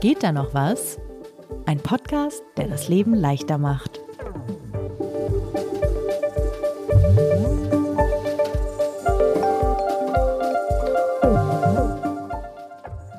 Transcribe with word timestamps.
Geht 0.00 0.22
da 0.22 0.30
noch 0.30 0.54
was? 0.54 1.00
Ein 1.66 1.78
Podcast, 1.78 2.44
der 2.56 2.68
das 2.68 2.88
Leben 2.88 3.14
leichter 3.14 3.58
macht. 3.58 4.00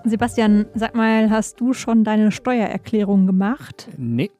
Sebastian, 0.05 0.68
sag 0.73 0.96
mal, 0.96 1.29
hast 1.29 1.60
du 1.60 1.73
schon 1.73 2.05
deine 2.05 2.32
Steuererklärung 2.32 3.27
gemacht? 3.27 3.89
Nee, 3.98 4.32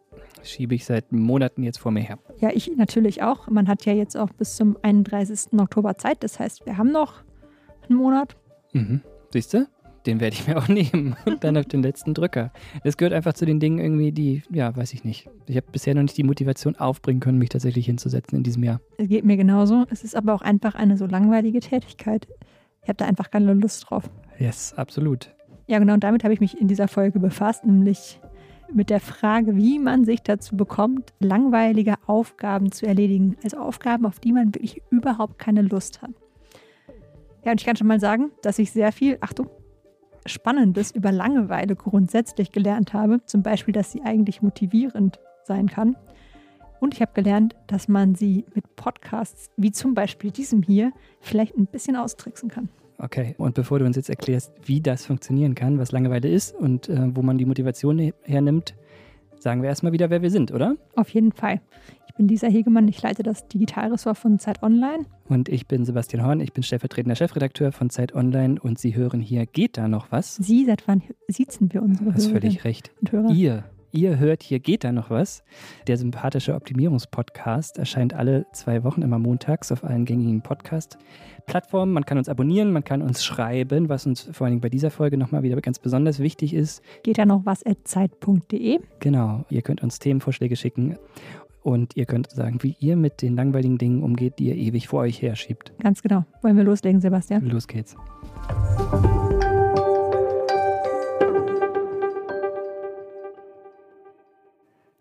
schiebe 0.42 0.76
ich 0.76 0.86
seit 0.86 1.12
Monaten 1.12 1.64
jetzt 1.64 1.80
vor 1.80 1.92
mir 1.92 2.04
her. 2.04 2.20
Ja, 2.40 2.52
ich 2.54 2.72
natürlich 2.78 3.22
auch. 3.22 3.50
Man 3.50 3.68
hat 3.68 3.86
ja 3.86 3.92
jetzt 3.92 4.16
auch 4.16 4.30
bis 4.30 4.56
zum 4.56 4.78
31. 4.82 5.60
Oktober 5.60 5.98
Zeit. 5.98 6.24
Das 6.24 6.40
heißt, 6.40 6.66
wir 6.66 6.78
haben 6.78 6.94
noch 6.94 7.16
einen 7.90 7.98
Monat. 7.98 8.38
Mhm. 8.72 9.02
Siehst 9.34 9.54
du? 9.54 9.68
Den 10.06 10.20
werde 10.20 10.36
ich 10.36 10.48
mir 10.48 10.58
auch 10.58 10.68
nehmen. 10.68 11.16
Und 11.26 11.44
dann 11.44 11.58
auf 11.58 11.66
den 11.66 11.84
letzten 11.84 12.14
Drücker. 12.14 12.52
Das 12.84 12.98
gehört 12.98 13.14
einfach 13.14 13.34
zu 13.34 13.46
den 13.46 13.60
Dingen 13.60 13.80
irgendwie, 13.80 14.12
die, 14.12 14.44
ja, 14.52 14.76
weiß 14.76 14.94
ich 14.94 15.04
nicht. 15.04 15.30
Ich 15.46 15.56
habe 15.56 15.68
bisher 15.72 15.96
noch 15.96 16.02
nicht 16.02 16.18
die 16.18 16.24
Motivation 16.24 16.76
aufbringen 16.76 17.20
können, 17.20 17.38
mich 17.38 17.50
tatsächlich 17.50 17.86
hinzusetzen 17.86 18.38
in 18.38 18.44
diesem 18.44 18.64
Jahr. 18.64 18.80
Es 18.98 19.08
geht 19.08 19.26
mir 19.26 19.38
genauso. 19.38 19.86
Es 19.90 20.04
ist 20.04 20.16
aber 20.16 20.34
auch 20.34 20.42
einfach 20.42 20.76
eine 20.76 20.98
so 20.98 21.06
langweilige 21.06 21.60
Tätigkeit. 21.60 22.28
Ich 22.82 22.90
habe 22.90 22.98
da 22.98 23.06
einfach 23.06 23.30
keine 23.30 23.54
Lust 23.54 23.90
drauf. 23.90 24.10
Yes, 24.38 24.74
absolut. 24.74 25.34
Ja, 25.68 25.80
genau, 25.80 25.94
und 25.94 26.04
damit 26.04 26.24
habe 26.24 26.34
ich 26.34 26.40
mich 26.40 26.60
in 26.60 26.68
dieser 26.68 26.88
Folge 26.88 27.20
befasst, 27.20 27.66
nämlich 27.66 28.20
mit 28.74 28.90
der 28.90 29.00
Frage, 29.00 29.56
wie 29.56 29.80
man 29.80 30.06
sich 30.06 30.22
dazu 30.22 30.56
bekommt, 30.56 31.14
langweilige 31.20 31.96
Aufgaben 32.08 32.72
zu 32.72 32.86
erledigen. 32.86 33.36
Also 33.44 33.58
Aufgaben, 33.58 34.06
auf 34.06 34.20
die 34.20 34.34
man 34.34 34.54
wirklich 34.54 34.82
überhaupt 34.90 35.40
keine 35.40 35.62
Lust 35.62 36.02
hat. 36.02 36.12
Ja, 37.44 37.52
und 37.52 37.62
ich 37.62 37.66
kann 37.66 37.76
schon 37.76 37.88
mal 37.88 38.00
sagen, 38.00 38.32
dass 38.42 38.60
ich 38.60 38.72
sehr 38.72 38.92
viel, 38.92 39.18
Achtung, 39.22 39.50
Spannendes 40.26 40.92
über 40.92 41.12
Langeweile 41.12 41.76
grundsätzlich 41.76 42.52
gelernt 42.52 42.94
habe. 42.94 43.24
Zum 43.26 43.44
Beispiel, 43.44 43.74
dass 43.74 43.92
sie 43.92 44.02
eigentlich 44.02 44.42
motivierend 44.42 45.20
sein 45.44 45.68
kann. 45.68 45.96
Und 46.80 46.94
ich 46.94 47.02
habe 47.02 47.12
gelernt, 47.14 47.56
dass 47.68 47.88
man 47.88 48.16
sie 48.16 48.46
mit 48.56 48.76
Podcasts 48.76 49.50
wie 49.58 49.72
zum 49.72 49.94
Beispiel 49.94 50.32
diesem 50.32 50.64
hier 50.64 50.94
vielleicht 51.20 51.58
ein 51.58 51.66
bisschen 51.66 51.96
austricksen 51.96 52.50
kann. 52.50 52.70
Okay, 52.98 53.36
und 53.38 53.56
bevor 53.56 53.80
du 53.80 53.86
uns 53.86 53.96
jetzt 53.96 54.10
erklärst, 54.10 54.52
wie 54.64 54.82
das 54.82 55.06
funktionieren 55.06 55.56
kann, 55.56 55.80
was 55.80 55.92
Langeweile 55.92 56.28
ist 56.28 56.54
und 56.54 56.90
äh, 56.90 57.16
wo 57.16 57.22
man 57.22 57.38
die 57.38 57.46
Motivation 57.46 58.12
hernimmt, 58.24 58.76
sagen 59.40 59.62
wir 59.62 59.70
erstmal 59.70 59.92
wieder, 59.92 60.10
wer 60.10 60.22
wir 60.22 60.30
sind, 60.30 60.52
oder? 60.52 60.76
Auf 60.96 61.10
jeden 61.10 61.32
Fall. 61.32 61.62
Ich 62.08 62.16
bin 62.16 62.28
Lisa 62.28 62.48
Hegemann, 62.48 62.88
ich 62.88 63.02
leite 63.02 63.24
das 63.24 63.48
Digitalressort 63.48 64.18
von 64.18 64.40
Zeit 64.40 64.62
Online. 64.62 65.06
Und 65.28 65.48
ich 65.50 65.68
bin 65.68 65.86
Sebastian 65.86 66.26
Horn, 66.26 66.42
ich 66.42 66.54
bin 66.54 66.64
stellvertretender 66.64 67.16
Chefredakteur 67.16 67.72
von 67.72 67.90
Zeit 67.90 68.14
Online 68.14 68.60
und 68.60 68.78
Sie 68.80 68.96
hören 68.96 69.22
hier, 69.22 69.46
geht 69.46 69.78
da 69.78 69.88
noch 69.88 70.12
was? 70.12 70.36
Sie, 70.36 70.66
seit 70.66 70.88
wann 70.88 71.02
sitzen 71.28 71.72
wir 71.72 71.82
unsere 71.82 72.06
Hörer? 72.06 72.16
Hast 72.16 72.32
völlig 72.32 72.64
recht. 72.66 72.92
Ihr 73.30 73.64
Ihr 73.92 74.20
hört, 74.20 74.44
hier 74.44 74.60
geht 74.60 74.84
da 74.84 74.92
noch 74.92 75.10
was. 75.10 75.44
Der 75.88 75.98
sympathische 75.98 76.54
Optimierungspodcast 76.54 77.80
erscheint 77.80 78.14
alle 78.14 78.46
zwei 78.54 78.84
Wochen 78.84 79.02
immer 79.02 79.18
montags 79.18 79.72
auf 79.72 79.84
allen 79.84 80.06
gängigen 80.06 80.42
Podcast-Plattformen. 80.42 81.92
Man 81.92 82.06
kann 82.06 82.20
uns 82.20 82.30
abonnieren, 82.30 82.72
man 82.72 82.84
kann 82.84 83.02
uns 83.02 83.24
schreiben, 83.24 83.90
was 83.90 84.06
uns 84.06 84.30
vor 84.32 84.46
allen 84.46 84.54
Dingen 84.54 84.62
bei 84.62 84.70
dieser 84.70 84.92
Folge 84.92 85.18
nochmal 85.18 85.42
wieder 85.42 85.60
ganz 85.60 85.80
besonders 85.80 86.20
wichtig 86.20 86.54
ist. 86.54 86.84
Geht 87.04 87.18
da 87.18 87.26
noch 87.26 87.46
was 87.46 87.66
at 87.66 87.80
zeit.de. 87.86 88.80
Genau, 89.00 89.46
ihr 89.50 89.64
könnt 89.64 89.82
uns 89.82 89.98
Themenvorschläge 89.98 90.56
schicken 90.56 90.96
und 91.64 91.98
ihr 91.98 92.06
könnt 92.06 92.30
sagen, 92.30 92.62
wie 92.62 92.76
ihr 92.80 92.96
mit 92.96 93.24
den 93.24 93.36
langweiligen 93.36 93.80
Dingen 93.80 94.04
umgeht, 94.04 94.38
die 94.38 94.50
ihr 94.50 94.56
ewig 94.56 94.88
vor 94.88 95.02
euch 95.02 95.22
herschiebt. 95.22 95.74
Ganz 95.80 96.04
genau. 96.04 96.26
Wollen 96.42 96.58
wir 96.58 96.64
loslegen, 96.64 97.02
Sebastian? 97.02 97.46
Los 97.48 97.68
geht's. 97.68 97.96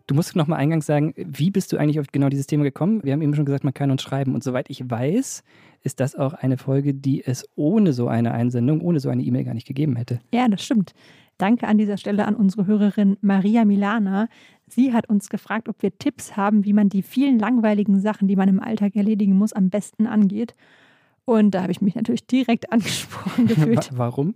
Du 0.09 0.15
musst 0.15 0.35
noch 0.35 0.47
mal 0.47 0.55
eingangs 0.55 0.87
sagen, 0.87 1.13
wie 1.15 1.51
bist 1.51 1.71
du 1.71 1.77
eigentlich 1.77 1.99
auf 1.99 2.07
genau 2.11 2.29
dieses 2.29 2.47
Thema 2.47 2.63
gekommen? 2.63 2.99
Wir 3.03 3.13
haben 3.13 3.21
eben 3.21 3.35
schon 3.35 3.45
gesagt, 3.45 3.63
man 3.63 3.75
kann 3.75 3.91
uns 3.91 4.01
schreiben. 4.01 4.33
Und 4.33 4.43
soweit 4.43 4.67
ich 4.71 4.89
weiß, 4.89 5.43
ist 5.83 5.99
das 5.99 6.15
auch 6.15 6.33
eine 6.33 6.57
Folge, 6.57 6.95
die 6.95 7.23
es 7.23 7.47
ohne 7.55 7.93
so 7.93 8.07
eine 8.07 8.31
Einsendung, 8.31 8.81
ohne 8.81 8.99
so 8.99 9.09
eine 9.09 9.21
E-Mail 9.21 9.43
gar 9.43 9.53
nicht 9.53 9.67
gegeben 9.67 9.95
hätte. 9.97 10.19
Ja, 10.33 10.47
das 10.47 10.65
stimmt. 10.65 10.95
Danke 11.37 11.67
an 11.67 11.77
dieser 11.77 11.97
Stelle 11.97 12.25
an 12.25 12.33
unsere 12.33 12.65
Hörerin 12.65 13.17
Maria 13.21 13.65
Milana. 13.65 14.29
Sie 14.65 14.93
hat 14.93 15.07
uns 15.07 15.29
gefragt, 15.29 15.69
ob 15.69 15.79
wir 15.83 15.95
Tipps 15.99 16.35
haben, 16.35 16.65
wie 16.65 16.73
man 16.73 16.89
die 16.89 17.03
vielen 17.03 17.37
langweiligen 17.37 17.99
Sachen, 17.99 18.27
die 18.27 18.35
man 18.35 18.49
im 18.49 18.59
Alltag 18.59 18.95
erledigen 18.95 19.37
muss, 19.37 19.53
am 19.53 19.69
besten 19.69 20.07
angeht. 20.07 20.55
Und 21.25 21.51
da 21.51 21.61
habe 21.61 21.71
ich 21.71 21.81
mich 21.81 21.93
natürlich 21.93 22.25
direkt 22.25 22.71
angesprochen 22.71 23.45
gefühlt. 23.45 23.91
Warum? 23.93 24.33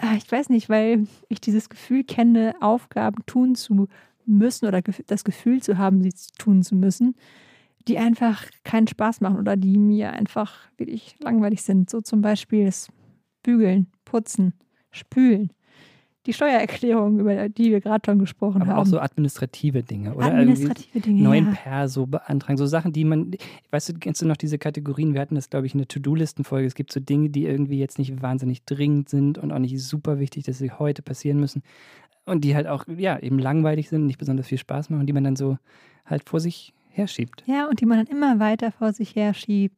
Ah, 0.00 0.14
ich 0.16 0.32
weiß 0.32 0.48
nicht, 0.48 0.70
weil 0.70 1.06
ich 1.28 1.42
dieses 1.42 1.68
Gefühl 1.68 2.02
kenne, 2.02 2.54
Aufgaben 2.60 3.26
tun 3.26 3.54
zu 3.56 3.88
müssen 4.26 4.66
oder 4.66 4.82
das 4.82 5.24
Gefühl 5.24 5.62
zu 5.62 5.78
haben, 5.78 6.02
sie 6.02 6.12
tun 6.38 6.62
zu 6.62 6.74
müssen, 6.74 7.14
die 7.88 7.98
einfach 7.98 8.48
keinen 8.64 8.86
Spaß 8.88 9.20
machen 9.20 9.38
oder 9.38 9.56
die 9.56 9.78
mir 9.78 10.12
einfach 10.12 10.54
wirklich 10.76 11.16
langweilig 11.20 11.62
sind. 11.62 11.90
So 11.90 12.00
zum 12.00 12.22
Beispiel 12.22 12.64
das 12.64 12.88
Bügeln, 13.42 13.88
Putzen, 14.04 14.54
Spülen. 14.90 15.50
Die 16.26 16.32
Steuererklärung, 16.32 17.18
über 17.20 17.50
die 17.50 17.70
wir 17.70 17.82
gerade 17.82 18.00
schon 18.06 18.18
gesprochen 18.18 18.62
Aber 18.62 18.70
haben. 18.70 18.78
Aber 18.78 18.80
auch 18.80 18.86
so 18.86 18.98
administrative 18.98 19.82
Dinge, 19.82 20.14
oder? 20.14 20.24
Administrative 20.24 21.00
Dinge, 21.00 21.22
Neuen 21.22 21.48
ja. 21.48 21.52
Perso 21.52 22.06
beantragen, 22.06 22.56
so 22.56 22.64
Sachen, 22.64 22.94
die 22.94 23.04
man, 23.04 23.32
weißt 23.70 23.90
du, 23.90 23.94
kennst 23.98 24.22
du 24.22 24.26
noch 24.26 24.38
diese 24.38 24.56
Kategorien? 24.56 25.12
Wir 25.12 25.20
hatten 25.20 25.34
das, 25.34 25.50
glaube 25.50 25.66
ich, 25.66 25.74
in 25.74 25.78
der 25.78 25.88
To-Do-Listen-Folge. 25.88 26.66
Es 26.66 26.74
gibt 26.74 26.92
so 26.92 27.00
Dinge, 27.00 27.28
die 27.28 27.44
irgendwie 27.44 27.78
jetzt 27.78 27.98
nicht 27.98 28.22
wahnsinnig 28.22 28.64
dringend 28.64 29.10
sind 29.10 29.36
und 29.36 29.52
auch 29.52 29.58
nicht 29.58 29.78
super 29.82 30.18
wichtig, 30.18 30.44
dass 30.44 30.56
sie 30.56 30.70
heute 30.70 31.02
passieren 31.02 31.38
müssen. 31.40 31.62
Und 32.26 32.42
die 32.44 32.54
halt 32.54 32.66
auch, 32.66 32.84
ja, 32.96 33.18
eben 33.18 33.38
langweilig 33.38 33.88
sind, 33.88 34.06
nicht 34.06 34.18
besonders 34.18 34.46
viel 34.46 34.58
Spaß 34.58 34.90
machen, 34.90 35.06
die 35.06 35.12
man 35.12 35.24
dann 35.24 35.36
so 35.36 35.58
halt 36.06 36.28
vor 36.28 36.40
sich 36.40 36.72
herschiebt. 36.88 37.42
Ja, 37.46 37.68
und 37.68 37.80
die 37.80 37.86
man 37.86 37.98
dann 37.98 38.06
immer 38.06 38.38
weiter 38.38 38.72
vor 38.72 38.92
sich 38.92 39.14
herschiebt. 39.14 39.76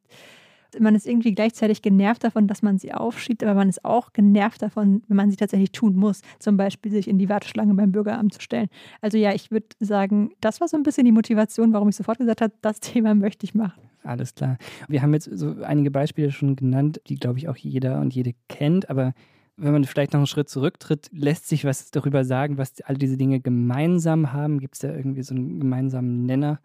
Man 0.79 0.95
ist 0.95 1.07
irgendwie 1.07 1.33
gleichzeitig 1.33 1.81
genervt 1.81 2.23
davon, 2.23 2.47
dass 2.47 2.61
man 2.61 2.77
sie 2.77 2.93
aufschiebt, 2.93 3.43
aber 3.43 3.53
man 3.53 3.69
ist 3.69 3.83
auch 3.85 4.13
genervt 4.13 4.61
davon, 4.61 5.01
wenn 5.07 5.17
man 5.17 5.31
sie 5.31 5.37
tatsächlich 5.37 5.71
tun 5.71 5.95
muss. 5.95 6.21
Zum 6.39 6.57
Beispiel 6.57 6.91
sich 6.91 7.07
in 7.07 7.17
die 7.17 7.29
Warteschlange 7.29 7.73
beim 7.73 7.91
Bürgeramt 7.91 8.33
zu 8.33 8.41
stellen. 8.41 8.67
Also 9.01 9.17
ja, 9.17 9.33
ich 9.33 9.49
würde 9.49 9.67
sagen, 9.79 10.31
das 10.41 10.59
war 10.59 10.67
so 10.67 10.77
ein 10.77 10.83
bisschen 10.83 11.05
die 11.05 11.11
Motivation, 11.11 11.73
warum 11.73 11.89
ich 11.89 11.95
sofort 11.95 12.17
gesagt 12.17 12.41
habe, 12.41 12.53
das 12.61 12.79
Thema 12.79 13.15
möchte 13.15 13.45
ich 13.45 13.55
machen. 13.55 13.81
Alles 14.03 14.35
klar. 14.35 14.57
Wir 14.87 15.01
haben 15.01 15.13
jetzt 15.13 15.29
so 15.31 15.55
einige 15.63 15.89
Beispiele 15.89 16.31
schon 16.31 16.55
genannt, 16.55 17.01
die, 17.07 17.15
glaube 17.15 17.39
ich, 17.39 17.49
auch 17.49 17.57
jeder 17.57 17.99
und 17.99 18.13
jede 18.13 18.33
kennt, 18.47 18.89
aber 18.89 19.13
wenn 19.57 19.73
man 19.73 19.83
vielleicht 19.85 20.13
noch 20.13 20.19
einen 20.19 20.27
Schritt 20.27 20.49
zurücktritt, 20.49 21.09
lässt 21.11 21.47
sich 21.47 21.65
was 21.65 21.89
darüber 21.91 22.23
sagen, 22.23 22.57
was 22.57 22.79
all 22.81 22.95
diese 22.95 23.17
Dinge 23.17 23.39
gemeinsam 23.39 24.31
haben? 24.31 24.59
Gibt 24.59 24.75
es 24.75 24.79
da 24.81 24.93
irgendwie 24.93 25.23
so 25.23 25.33
einen 25.33 25.59
gemeinsamen 25.59 26.25
Nenner? 26.25 26.59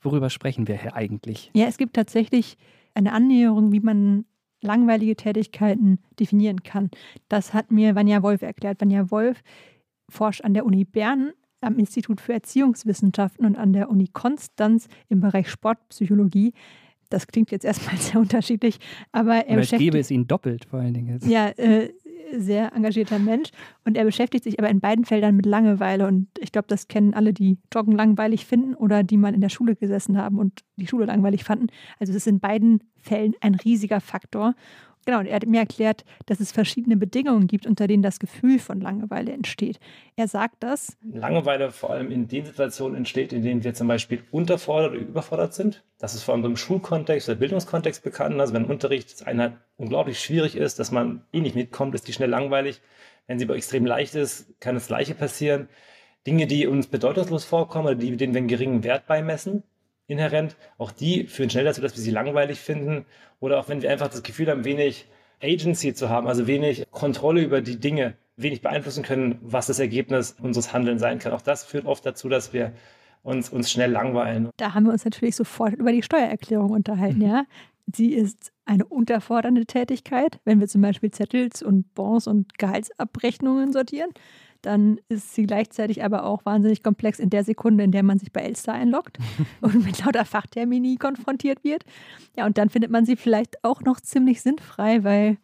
Worüber 0.00 0.30
sprechen 0.30 0.68
wir 0.68 0.80
hier 0.80 0.94
eigentlich? 0.94 1.50
Ja, 1.54 1.66
es 1.66 1.76
gibt 1.76 1.94
tatsächlich 1.94 2.56
eine 2.94 3.12
Annäherung, 3.12 3.72
wie 3.72 3.80
man 3.80 4.24
langweilige 4.62 5.16
Tätigkeiten 5.16 5.98
definieren 6.18 6.62
kann. 6.62 6.90
Das 7.28 7.52
hat 7.52 7.70
mir 7.70 7.94
Vanja 7.94 8.22
Wolf 8.22 8.42
erklärt. 8.42 8.80
Vanja 8.80 9.10
Wolf 9.10 9.42
forscht 10.08 10.42
an 10.42 10.54
der 10.54 10.64
Uni 10.64 10.84
Bern 10.84 11.32
am 11.60 11.78
Institut 11.78 12.20
für 12.20 12.32
Erziehungswissenschaften 12.32 13.44
und 13.44 13.56
an 13.56 13.72
der 13.72 13.90
Uni 13.90 14.08
Konstanz 14.08 14.88
im 15.08 15.20
Bereich 15.20 15.50
Sportpsychologie. 15.50 16.54
Das 17.10 17.26
klingt 17.26 17.50
jetzt 17.50 17.64
erstmal 17.64 17.96
sehr 17.98 18.20
unterschiedlich, 18.20 18.78
aber 19.12 19.46
er 19.46 19.54
Oder 19.54 19.62
ich 19.62 19.70
gebe 19.70 19.98
es 19.98 20.10
Ihnen 20.10 20.26
doppelt 20.26 20.64
vor 20.64 20.80
allen 20.80 20.94
Dingen. 20.94 21.20
Ja, 21.26 21.48
äh, 21.48 21.92
sehr 22.38 22.74
engagierter 22.74 23.18
Mensch. 23.18 23.50
Und 23.84 23.96
er 23.96 24.04
beschäftigt 24.04 24.44
sich 24.44 24.58
aber 24.58 24.68
in 24.68 24.80
beiden 24.80 25.04
Feldern 25.04 25.36
mit 25.36 25.46
Langeweile. 25.46 26.06
Und 26.06 26.28
ich 26.38 26.52
glaube, 26.52 26.68
das 26.68 26.88
kennen 26.88 27.14
alle, 27.14 27.32
die 27.32 27.58
Joggen 27.72 27.94
langweilig 27.94 28.46
finden 28.46 28.74
oder 28.74 29.02
die 29.02 29.16
mal 29.16 29.34
in 29.34 29.40
der 29.40 29.48
Schule 29.48 29.76
gesessen 29.76 30.16
haben 30.18 30.38
und 30.38 30.60
die 30.76 30.86
Schule 30.86 31.06
langweilig 31.06 31.44
fanden. 31.44 31.68
Also 31.98 32.10
es 32.12 32.16
ist 32.18 32.26
in 32.26 32.40
beiden 32.40 32.82
Fällen 32.96 33.34
ein 33.40 33.54
riesiger 33.54 34.00
Faktor 34.00 34.54
Genau, 35.06 35.20
und 35.20 35.26
er 35.26 35.36
hat 35.36 35.46
mir 35.46 35.60
erklärt, 35.60 36.04
dass 36.26 36.40
es 36.40 36.52
verschiedene 36.52 36.96
Bedingungen 36.96 37.46
gibt, 37.46 37.66
unter 37.66 37.86
denen 37.86 38.02
das 38.02 38.18
Gefühl 38.18 38.58
von 38.58 38.80
Langeweile 38.80 39.32
entsteht. 39.32 39.80
Er 40.16 40.28
sagt 40.28 40.56
das. 40.60 40.96
Langeweile 41.02 41.70
vor 41.70 41.90
allem 41.90 42.10
in 42.10 42.28
den 42.28 42.44
Situationen 42.44 42.96
entsteht, 42.96 43.32
in 43.32 43.42
denen 43.42 43.64
wir 43.64 43.72
zum 43.74 43.88
Beispiel 43.88 44.22
unterfordert 44.30 44.92
oder 44.92 45.00
überfordert 45.00 45.54
sind. 45.54 45.82
Das 45.98 46.14
ist 46.14 46.22
vor 46.22 46.34
allem 46.34 46.44
im 46.44 46.56
Schulkontext 46.56 47.28
oder 47.28 47.38
Bildungskontext 47.38 48.04
bekannt. 48.04 48.38
Also 48.38 48.52
wenn 48.52 48.66
Unterricht 48.66 49.26
einer 49.26 49.58
unglaublich 49.76 50.20
schwierig 50.20 50.56
ist, 50.56 50.78
dass 50.78 50.90
man 50.90 51.24
eh 51.32 51.40
nicht 51.40 51.56
mitkommt, 51.56 51.94
ist 51.94 52.06
die 52.06 52.12
schnell 52.12 52.30
langweilig. 52.30 52.82
Wenn 53.26 53.38
sie 53.38 53.46
aber 53.46 53.56
extrem 53.56 53.86
leicht 53.86 54.14
ist, 54.14 54.60
kann 54.60 54.74
das 54.74 54.88
Gleiche 54.88 55.14
passieren. 55.14 55.68
Dinge, 56.26 56.46
die 56.46 56.66
uns 56.66 56.86
bedeutungslos 56.86 57.44
vorkommen 57.44 57.86
oder 57.86 57.94
die, 57.94 58.16
denen 58.16 58.34
wir 58.34 58.40
einen 58.40 58.48
geringen 58.48 58.84
Wert 58.84 59.06
beimessen, 59.06 59.62
inhärent, 60.10 60.56
auch 60.78 60.92
die 60.92 61.24
führen 61.24 61.50
schnell 61.50 61.64
dazu, 61.64 61.80
dass 61.80 61.96
wir 61.96 62.02
sie 62.02 62.10
langweilig 62.10 62.60
finden 62.60 63.06
oder 63.40 63.58
auch 63.58 63.68
wenn 63.68 63.82
wir 63.82 63.90
einfach 63.90 64.08
das 64.08 64.22
Gefühl 64.22 64.48
haben, 64.48 64.64
wenig 64.64 65.06
Agency 65.42 65.94
zu 65.94 66.08
haben, 66.08 66.26
also 66.26 66.46
wenig 66.46 66.84
Kontrolle 66.90 67.42
über 67.42 67.60
die 67.60 67.78
Dinge, 67.78 68.14
wenig 68.36 68.60
beeinflussen 68.62 69.02
können, 69.02 69.38
was 69.42 69.66
das 69.66 69.78
Ergebnis 69.78 70.36
unseres 70.40 70.72
Handelns 70.72 71.00
sein 71.00 71.18
kann. 71.18 71.32
Auch 71.32 71.42
das 71.42 71.64
führt 71.64 71.86
oft 71.86 72.04
dazu, 72.04 72.28
dass 72.28 72.52
wir 72.52 72.72
uns, 73.22 73.50
uns 73.50 73.70
schnell 73.70 73.90
langweilen. 73.90 74.50
Da 74.56 74.74
haben 74.74 74.84
wir 74.84 74.92
uns 74.92 75.04
natürlich 75.04 75.36
sofort 75.36 75.74
über 75.74 75.92
die 75.92 76.02
Steuererklärung 76.02 76.70
unterhalten, 76.70 77.18
mhm. 77.18 77.26
ja. 77.26 77.44
Sie 77.94 78.12
ist 78.12 78.52
eine 78.64 78.86
unterfordernde 78.86 79.66
Tätigkeit, 79.66 80.40
wenn 80.44 80.60
wir 80.60 80.68
zum 80.68 80.82
Beispiel 80.82 81.10
Zettels 81.10 81.62
und 81.62 81.92
Bons 81.94 82.26
und 82.26 82.58
Gehaltsabrechnungen 82.58 83.72
sortieren. 83.72 84.10
dann 84.62 85.00
ist 85.08 85.34
sie 85.34 85.46
gleichzeitig 85.46 86.04
aber 86.04 86.24
auch 86.24 86.44
wahnsinnig 86.44 86.82
komplex 86.82 87.18
in 87.18 87.30
der 87.30 87.44
Sekunde, 87.44 87.82
in 87.82 87.92
der 87.92 88.02
man 88.02 88.18
sich 88.18 88.30
bei 88.30 88.42
Elster 88.42 88.74
einloggt 88.74 89.16
und 89.62 89.84
mit 89.86 90.04
lauter 90.04 90.26
Fachtermini 90.26 90.96
konfrontiert 90.96 91.64
wird. 91.64 91.84
Ja, 92.36 92.44
und 92.44 92.58
dann 92.58 92.68
findet 92.68 92.90
man 92.90 93.06
sie 93.06 93.16
vielleicht 93.16 93.64
auch 93.64 93.80
noch 93.80 94.00
ziemlich 94.00 94.42
sinnfrei, 94.42 95.02
weil 95.02 95.38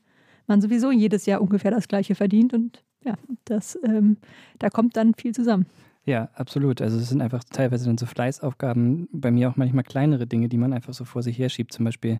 man 0.46 0.60
sowieso 0.60 0.90
jedes 0.90 1.24
Jahr 1.24 1.40
ungefähr 1.40 1.70
das 1.70 1.88
Gleiche 1.88 2.14
verdient 2.14 2.52
und 2.52 2.84
ja, 3.04 3.14
das, 3.46 3.78
ähm, 3.84 4.18
da 4.58 4.68
kommt 4.68 4.96
dann 4.96 5.14
viel 5.14 5.32
zusammen. 5.32 5.66
Ja, 6.08 6.28
absolut. 6.34 6.80
Also 6.80 6.98
es 6.98 7.08
sind 7.08 7.20
einfach 7.20 7.42
teilweise 7.42 7.86
dann 7.86 7.98
so 7.98 8.06
Fleißaufgaben, 8.06 9.08
bei 9.12 9.32
mir 9.32 9.50
auch 9.50 9.56
manchmal 9.56 9.82
kleinere 9.82 10.26
Dinge, 10.28 10.48
die 10.48 10.56
man 10.56 10.72
einfach 10.72 10.94
so 10.94 11.04
vor 11.04 11.22
sich 11.24 11.36
herschiebt. 11.36 11.72
Zum 11.72 11.84
Beispiel 11.84 12.18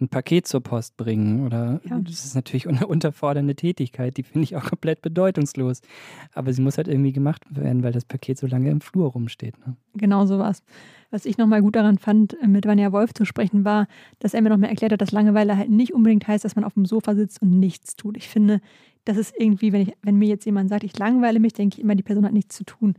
ein 0.00 0.08
Paket 0.08 0.46
zur 0.46 0.60
Post 0.62 0.96
bringen 0.96 1.46
oder 1.46 1.80
ja. 1.84 1.98
das 1.98 2.24
ist 2.24 2.34
natürlich 2.34 2.68
eine 2.68 2.86
unterfordernde 2.86 3.54
Tätigkeit, 3.54 4.16
die 4.16 4.22
finde 4.22 4.44
ich 4.44 4.56
auch 4.56 4.64
komplett 4.64 5.02
bedeutungslos. 5.02 5.82
Aber 6.32 6.52
sie 6.52 6.62
muss 6.62 6.78
halt 6.78 6.88
irgendwie 6.88 7.12
gemacht 7.12 7.42
werden, 7.50 7.82
weil 7.82 7.92
das 7.92 8.04
Paket 8.04 8.38
so 8.38 8.46
lange 8.46 8.70
im 8.70 8.80
Flur 8.80 9.10
rumsteht. 9.10 9.58
Ne? 9.66 9.76
Genau 9.94 10.26
so 10.26 10.38
was. 10.38 10.62
Was 11.10 11.24
ich 11.24 11.38
nochmal 11.38 11.60
gut 11.60 11.76
daran 11.76 11.98
fand, 11.98 12.36
mit 12.46 12.66
Vanja 12.66 12.92
Wolf 12.92 13.12
zu 13.14 13.24
sprechen, 13.24 13.64
war, 13.64 13.88
dass 14.20 14.32
er 14.32 14.42
mir 14.42 14.50
nochmal 14.50 14.70
erklärt 14.70 14.92
hat, 14.92 15.00
dass 15.00 15.10
Langeweile 15.10 15.56
halt 15.56 15.70
nicht 15.70 15.92
unbedingt 15.92 16.26
heißt, 16.28 16.44
dass 16.44 16.56
man 16.56 16.64
auf 16.64 16.74
dem 16.74 16.86
Sofa 16.86 17.14
sitzt 17.14 17.42
und 17.42 17.58
nichts 17.58 17.96
tut. 17.96 18.16
Ich 18.16 18.28
finde, 18.28 18.60
das 19.04 19.16
ist 19.16 19.34
irgendwie, 19.36 19.72
wenn, 19.72 19.82
ich, 19.82 19.92
wenn 20.02 20.16
mir 20.16 20.28
jetzt 20.28 20.44
jemand 20.44 20.68
sagt, 20.70 20.84
ich 20.84 20.96
langweile 20.98 21.40
mich, 21.40 21.52
denke 21.52 21.76
ich 21.76 21.82
immer, 21.82 21.94
die 21.94 22.02
Person 22.02 22.24
hat 22.24 22.32
nichts 22.32 22.56
zu 22.56 22.64
tun. 22.64 22.94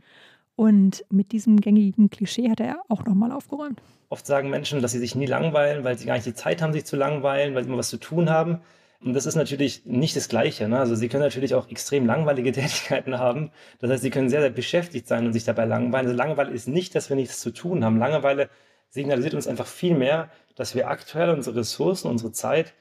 Und 0.56 1.04
mit 1.10 1.32
diesem 1.32 1.60
gängigen 1.60 2.10
Klischee 2.10 2.50
hat 2.50 2.60
er 2.60 2.82
auch 2.88 3.04
nochmal 3.04 3.32
aufgeräumt. 3.32 3.80
Oft 4.10 4.26
sagen 4.26 4.50
Menschen, 4.50 4.82
dass 4.82 4.92
sie 4.92 4.98
sich 4.98 5.14
nie 5.14 5.26
langweilen, 5.26 5.84
weil 5.84 5.96
sie 5.96 6.06
gar 6.06 6.14
nicht 6.14 6.26
die 6.26 6.34
Zeit 6.34 6.60
haben, 6.60 6.72
sich 6.72 6.84
zu 6.84 6.96
langweilen, 6.96 7.54
weil 7.54 7.64
sie 7.64 7.68
immer 7.68 7.78
was 7.78 7.88
zu 7.88 7.96
tun 7.96 8.28
haben. 8.28 8.60
Und 9.04 9.14
das 9.14 9.26
ist 9.26 9.34
natürlich 9.34 9.84
nicht 9.84 10.14
das 10.14 10.28
Gleiche. 10.28 10.68
Ne? 10.68 10.78
Also 10.78 10.94
sie 10.94 11.08
können 11.08 11.24
natürlich 11.24 11.54
auch 11.54 11.68
extrem 11.70 12.06
langweilige 12.06 12.52
Tätigkeiten 12.52 13.18
haben. 13.18 13.50
Das 13.80 13.90
heißt, 13.90 14.02
sie 14.02 14.10
können 14.10 14.28
sehr, 14.28 14.40
sehr 14.40 14.50
beschäftigt 14.50 15.08
sein 15.08 15.26
und 15.26 15.32
sich 15.32 15.44
dabei 15.44 15.64
langweilen. 15.64 16.06
Also 16.06 16.16
Langeweile 16.16 16.52
ist 16.52 16.68
nicht, 16.68 16.94
dass 16.94 17.08
wir 17.08 17.16
nichts 17.16 17.40
zu 17.40 17.50
tun 17.50 17.84
haben. 17.84 17.98
Langeweile 17.98 18.48
signalisiert 18.90 19.34
uns 19.34 19.48
einfach 19.48 19.66
viel 19.66 19.96
mehr, 19.96 20.30
dass 20.54 20.74
wir 20.74 20.88
aktuell 20.88 21.30
unsere 21.30 21.56
Ressourcen, 21.56 22.08
unsere 22.08 22.32
Zeit 22.32 22.74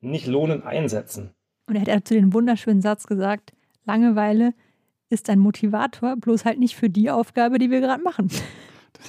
nicht 0.00 0.26
lohnend 0.26 0.64
einsetzen. 0.64 1.30
Und 1.66 1.74
er 1.74 1.80
hat 1.80 1.88
dazu 1.88 2.14
den 2.14 2.32
wunderschönen 2.32 2.82
Satz 2.82 3.06
gesagt, 3.06 3.52
Langeweile 3.84 4.52
ist 5.08 5.30
ein 5.30 5.38
Motivator, 5.38 6.16
bloß 6.16 6.44
halt 6.44 6.58
nicht 6.58 6.76
für 6.76 6.90
die 6.90 7.10
Aufgabe, 7.10 7.58
die 7.58 7.70
wir 7.70 7.80
gerade 7.80 8.02
machen. 8.02 8.30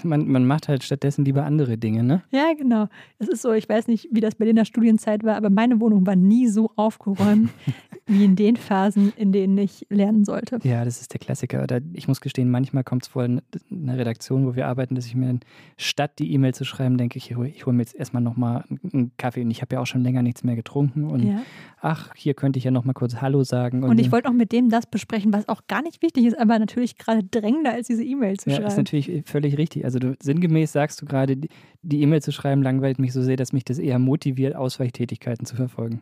Man, 0.03 0.27
man 0.27 0.45
macht 0.45 0.67
halt 0.67 0.83
stattdessen 0.83 1.25
lieber 1.25 1.43
andere 1.43 1.77
Dinge, 1.77 2.03
ne? 2.03 2.21
Ja, 2.31 2.53
genau. 2.53 2.87
Es 3.19 3.27
ist 3.27 3.41
so, 3.41 3.53
ich 3.53 3.67
weiß 3.67 3.87
nicht, 3.87 4.09
wie 4.11 4.19
das 4.19 4.35
bei 4.35 4.45
dir 4.45 4.51
in 4.51 4.57
der 4.57 4.65
Studienzeit 4.65 5.23
war, 5.23 5.35
aber 5.35 5.49
meine 5.49 5.79
Wohnung 5.79 6.05
war 6.05 6.15
nie 6.15 6.47
so 6.47 6.71
aufgeräumt 6.75 7.49
wie 8.07 8.23
in 8.23 8.35
den 8.35 8.55
Phasen, 8.55 9.13
in 9.17 9.31
denen 9.31 9.57
ich 9.57 9.85
lernen 9.89 10.25
sollte. 10.25 10.59
Ja, 10.63 10.85
das 10.85 11.01
ist 11.01 11.13
der 11.13 11.19
Klassiker. 11.19 11.65
Ich 11.93 12.07
muss 12.07 12.21
gestehen, 12.21 12.49
manchmal 12.49 12.83
kommt 12.83 13.03
es 13.03 13.09
vor 13.09 13.25
in 13.25 13.41
einer 13.71 13.97
Redaktion, 13.97 14.45
wo 14.45 14.55
wir 14.55 14.67
arbeiten, 14.67 14.95
dass 14.95 15.05
ich 15.05 15.15
mir 15.15 15.39
statt 15.77 16.19
die 16.19 16.31
E-Mail 16.33 16.53
zu 16.53 16.63
schreiben, 16.63 16.97
denke 16.97 17.17
ich, 17.17 17.31
ich 17.31 17.65
hole 17.65 17.75
mir 17.75 17.83
jetzt 17.83 17.95
erstmal 17.95 18.23
nochmal 18.23 18.63
einen 18.91 19.11
Kaffee 19.17 19.41
und 19.41 19.51
ich 19.51 19.61
habe 19.61 19.75
ja 19.75 19.81
auch 19.81 19.85
schon 19.85 20.03
länger 20.03 20.23
nichts 20.23 20.43
mehr 20.43 20.55
getrunken 20.55 21.05
und 21.05 21.23
ja. 21.23 21.41
ach, 21.81 22.11
hier 22.15 22.33
könnte 22.33 22.57
ich 22.57 22.65
ja 22.65 22.71
nochmal 22.71 22.93
kurz 22.93 23.21
Hallo 23.21 23.43
sagen. 23.43 23.83
Und, 23.83 23.91
und 23.91 23.99
ich 23.99 24.11
wollte 24.11 24.29
auch 24.29 24.33
mit 24.33 24.51
dem 24.51 24.69
das 24.69 24.85
besprechen, 24.85 25.33
was 25.33 25.47
auch 25.49 25.67
gar 25.67 25.81
nicht 25.81 26.01
wichtig 26.01 26.25
ist, 26.25 26.39
aber 26.39 26.57
natürlich 26.59 26.97
gerade 26.97 27.23
drängender 27.23 27.73
als 27.73 27.87
diese 27.87 28.03
E-Mail 28.03 28.37
zu 28.37 28.49
ja, 28.49 28.55
schreiben. 28.55 28.67
Ja, 28.67 28.71
ist 28.71 28.77
natürlich 28.77 29.23
völlig 29.25 29.57
richtig. 29.57 29.85
Also 29.85 29.99
du, 29.99 30.15
sinngemäß 30.21 30.71
sagst 30.71 31.01
du 31.01 31.05
gerade, 31.05 31.37
die 31.37 32.01
E-Mail 32.01 32.21
zu 32.21 32.31
schreiben 32.31 32.61
langweilt 32.61 32.99
mich 32.99 33.13
so 33.13 33.21
sehr, 33.21 33.35
dass 33.35 33.53
mich 33.53 33.65
das 33.65 33.79
eher 33.79 33.99
motiviert, 33.99 34.55
Ausweichtätigkeiten 34.55 35.45
zu 35.45 35.55
verfolgen. 35.55 36.01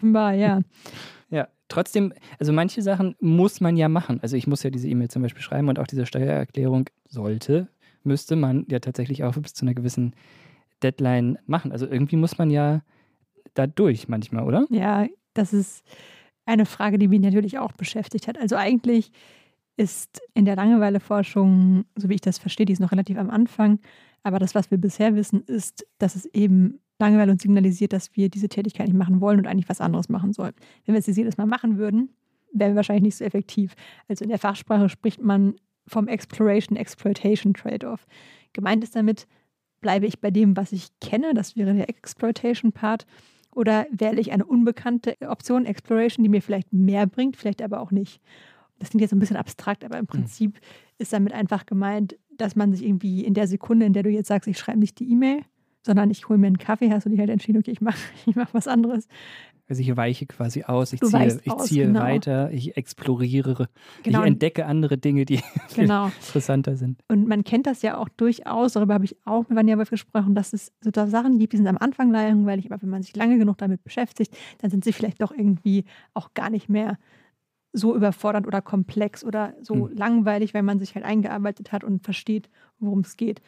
War, 0.00 0.32
ja. 0.32 0.60
Ja, 1.30 1.48
trotzdem, 1.68 2.12
also 2.38 2.52
manche 2.52 2.82
Sachen 2.82 3.16
muss 3.20 3.60
man 3.60 3.76
ja 3.76 3.88
machen. 3.88 4.18
Also 4.22 4.36
ich 4.36 4.46
muss 4.46 4.62
ja 4.62 4.70
diese 4.70 4.88
E-Mail 4.88 5.08
zum 5.08 5.22
Beispiel 5.22 5.42
schreiben 5.42 5.68
und 5.68 5.78
auch 5.78 5.86
diese 5.86 6.06
Steuererklärung 6.06 6.88
sollte, 7.08 7.68
müsste 8.02 8.36
man 8.36 8.64
ja 8.68 8.78
tatsächlich 8.78 9.24
auch 9.24 9.34
bis 9.34 9.54
zu 9.54 9.64
einer 9.64 9.74
gewissen 9.74 10.14
Deadline 10.82 11.38
machen. 11.46 11.72
Also 11.72 11.86
irgendwie 11.86 12.16
muss 12.16 12.38
man 12.38 12.50
ja 12.50 12.82
da 13.54 13.66
durch 13.66 14.08
manchmal, 14.08 14.44
oder? 14.44 14.66
Ja, 14.70 15.06
das 15.34 15.52
ist 15.52 15.84
eine 16.46 16.64
Frage, 16.64 16.98
die 16.98 17.08
mich 17.08 17.20
natürlich 17.20 17.58
auch 17.58 17.72
beschäftigt 17.72 18.28
hat. 18.28 18.38
Also 18.38 18.56
eigentlich 18.56 19.12
ist 19.76 20.20
in 20.34 20.44
der 20.44 20.56
Langeweileforschung, 20.56 21.84
so 21.94 22.08
wie 22.08 22.14
ich 22.14 22.20
das 22.20 22.38
verstehe, 22.38 22.66
die 22.66 22.72
ist 22.72 22.80
noch 22.80 22.92
relativ 22.92 23.18
am 23.18 23.30
Anfang. 23.30 23.78
Aber 24.22 24.38
das, 24.38 24.54
was 24.54 24.70
wir 24.70 24.78
bisher 24.78 25.14
wissen, 25.14 25.42
ist, 25.42 25.86
dass 25.98 26.16
es 26.16 26.26
eben 26.26 26.80
Langeweile 26.98 27.32
uns 27.32 27.42
signalisiert, 27.42 27.92
dass 27.92 28.16
wir 28.16 28.28
diese 28.28 28.48
Tätigkeit 28.48 28.88
nicht 28.88 28.96
machen 28.96 29.20
wollen 29.20 29.38
und 29.38 29.46
eigentlich 29.46 29.68
was 29.68 29.80
anderes 29.80 30.08
machen 30.08 30.32
sollen. 30.32 30.54
Wenn 30.84 30.94
wir 30.94 31.00
es 31.00 31.06
jedes 31.06 31.36
Mal 31.36 31.46
machen 31.46 31.78
würden, 31.78 32.10
wären 32.52 32.72
wir 32.72 32.76
wahrscheinlich 32.76 33.04
nicht 33.04 33.16
so 33.16 33.24
effektiv. 33.24 33.74
Also 34.08 34.24
in 34.24 34.30
der 34.30 34.38
Fachsprache 34.38 34.88
spricht 34.88 35.22
man 35.22 35.54
vom 35.86 36.08
Exploration-Exploitation-Trade-off. 36.08 38.06
Gemeint 38.52 38.82
ist 38.82 38.96
damit, 38.96 39.26
bleibe 39.80 40.06
ich 40.06 40.20
bei 40.20 40.30
dem, 40.30 40.56
was 40.56 40.72
ich 40.72 40.88
kenne, 41.00 41.34
das 41.34 41.56
wäre 41.56 41.74
der 41.74 41.88
Exploitation-Part, 41.88 43.06
oder 43.54 43.86
wähle 43.90 44.20
ich 44.20 44.32
eine 44.32 44.44
unbekannte 44.44 45.16
Option, 45.26 45.66
Exploration, 45.66 46.22
die 46.22 46.28
mir 46.28 46.42
vielleicht 46.42 46.72
mehr 46.72 47.06
bringt, 47.06 47.36
vielleicht 47.36 47.62
aber 47.62 47.80
auch 47.80 47.90
nicht 47.90 48.20
das 48.78 48.90
klingt 48.90 49.02
jetzt 49.02 49.12
ein 49.12 49.18
bisschen 49.18 49.36
abstrakt, 49.36 49.84
aber 49.84 49.96
im 49.98 50.02
hm. 50.02 50.06
Prinzip 50.06 50.54
mhm. 50.54 50.60
ist 50.98 51.12
damit 51.12 51.32
einfach 51.32 51.66
gemeint, 51.66 52.16
dass 52.36 52.56
man 52.56 52.72
sich 52.72 52.84
irgendwie 52.84 53.24
in 53.24 53.34
der 53.34 53.48
Sekunde, 53.48 53.86
in 53.86 53.92
der 53.92 54.02
du 54.02 54.10
jetzt 54.10 54.28
sagst, 54.28 54.48
ich 54.48 54.58
schreibe 54.58 54.78
nicht 54.78 54.98
die 55.00 55.10
E-Mail, 55.10 55.42
sondern 55.82 56.10
ich 56.10 56.28
hole 56.28 56.38
mir 56.38 56.48
einen 56.48 56.58
Kaffee, 56.58 56.90
hast 56.90 57.06
du 57.06 57.10
dich 57.10 57.18
halt 57.18 57.30
entschieden, 57.30 57.58
okay, 57.58 57.70
ich 57.70 57.80
mache 57.80 57.98
ich 58.26 58.36
mach 58.36 58.52
was 58.54 58.68
anderes. 58.68 59.08
Also 59.68 59.82
ich 59.82 59.94
weiche 59.98 60.24
quasi 60.24 60.62
aus, 60.62 60.94
ich 60.94 61.00
du 61.00 61.08
ziehe, 61.08 61.40
ich 61.44 61.52
aus, 61.52 61.66
ziehe 61.66 61.86
genau. 61.86 62.00
weiter, 62.00 62.50
ich 62.52 62.78
exploriere, 62.78 63.68
genau. 64.02 64.22
ich 64.22 64.26
entdecke 64.26 64.64
andere 64.64 64.96
Dinge, 64.96 65.26
die 65.26 65.40
genau. 65.74 66.06
interessanter 66.06 66.76
sind. 66.76 67.02
Und 67.08 67.28
man 67.28 67.44
kennt 67.44 67.66
das 67.66 67.82
ja 67.82 67.98
auch 67.98 68.08
durchaus, 68.08 68.72
darüber 68.72 68.94
habe 68.94 69.04
ich 69.04 69.16
auch 69.26 69.46
mit 69.48 69.58
Vanja 69.58 69.76
Wolf 69.76 69.90
gesprochen, 69.90 70.34
dass 70.34 70.54
es 70.54 70.72
so 70.80 70.90
da 70.90 71.06
Sachen 71.06 71.38
gibt, 71.38 71.52
die 71.52 71.58
sind 71.58 71.66
am 71.66 71.76
Anfang 71.76 72.10
langweilig, 72.10 72.72
aber 72.72 72.80
wenn 72.80 72.88
man 72.88 73.02
sich 73.02 73.14
lange 73.14 73.36
genug 73.36 73.58
damit 73.58 73.84
beschäftigt, 73.84 74.34
dann 74.58 74.70
sind 74.70 74.84
sie 74.84 74.92
vielleicht 74.94 75.20
doch 75.20 75.32
irgendwie 75.32 75.84
auch 76.14 76.32
gar 76.32 76.48
nicht 76.48 76.70
mehr 76.70 76.96
so 77.74 77.94
überfordernd 77.94 78.46
oder 78.46 78.62
komplex 78.62 79.24
oder 79.24 79.54
so 79.60 79.74
mhm. 79.74 79.96
langweilig, 79.96 80.54
weil 80.54 80.62
man 80.62 80.78
sich 80.78 80.94
halt 80.94 81.04
eingearbeitet 81.04 81.72
hat 81.72 81.84
und 81.84 82.02
versteht, 82.02 82.48
worum 82.78 83.00
es 83.00 83.16
geht. 83.16 83.42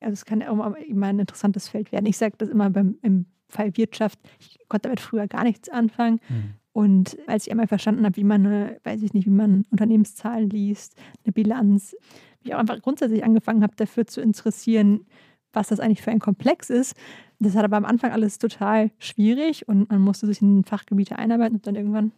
Also 0.00 0.14
es 0.14 0.24
kann 0.24 0.42
auch 0.42 0.74
immer 0.76 1.06
ein 1.06 1.18
interessantes 1.18 1.68
Feld 1.68 1.92
werden. 1.92 2.06
Ich 2.06 2.16
sage 2.16 2.34
das 2.38 2.48
immer 2.48 2.70
beim, 2.70 2.98
im 3.02 3.26
Fall 3.48 3.76
Wirtschaft. 3.76 4.18
Ich 4.38 4.58
konnte 4.68 4.84
damit 4.84 5.00
früher 5.00 5.26
gar 5.26 5.44
nichts 5.44 5.68
anfangen. 5.68 6.20
Mhm. 6.28 6.54
Und 6.72 7.18
als 7.26 7.46
ich 7.46 7.50
einmal 7.50 7.66
verstanden 7.66 8.04
habe, 8.04 8.16
wie 8.16 8.24
man, 8.24 8.46
eine, 8.46 8.80
weiß 8.84 9.02
ich 9.02 9.12
nicht, 9.12 9.26
wie 9.26 9.30
man 9.30 9.64
Unternehmenszahlen 9.70 10.48
liest, 10.48 10.96
eine 11.24 11.32
Bilanz, 11.32 11.96
wie 12.42 12.48
ich 12.48 12.54
auch 12.54 12.60
einfach 12.60 12.80
grundsätzlich 12.80 13.24
angefangen 13.24 13.62
habe, 13.62 13.74
dafür 13.76 14.06
zu 14.06 14.20
interessieren, 14.20 15.06
was 15.52 15.68
das 15.68 15.80
eigentlich 15.80 16.02
für 16.02 16.12
ein 16.12 16.20
Komplex 16.20 16.70
ist. 16.70 16.96
Das 17.40 17.56
hat 17.56 17.64
aber 17.64 17.76
am 17.76 17.84
Anfang 17.84 18.12
alles 18.12 18.38
total 18.38 18.90
schwierig 18.98 19.66
und 19.66 19.90
man 19.90 20.00
musste 20.00 20.26
sich 20.26 20.40
in 20.42 20.64
Fachgebiete 20.64 21.18
einarbeiten 21.18 21.56
und 21.56 21.66
dann 21.66 21.74
irgendwann 21.74 22.12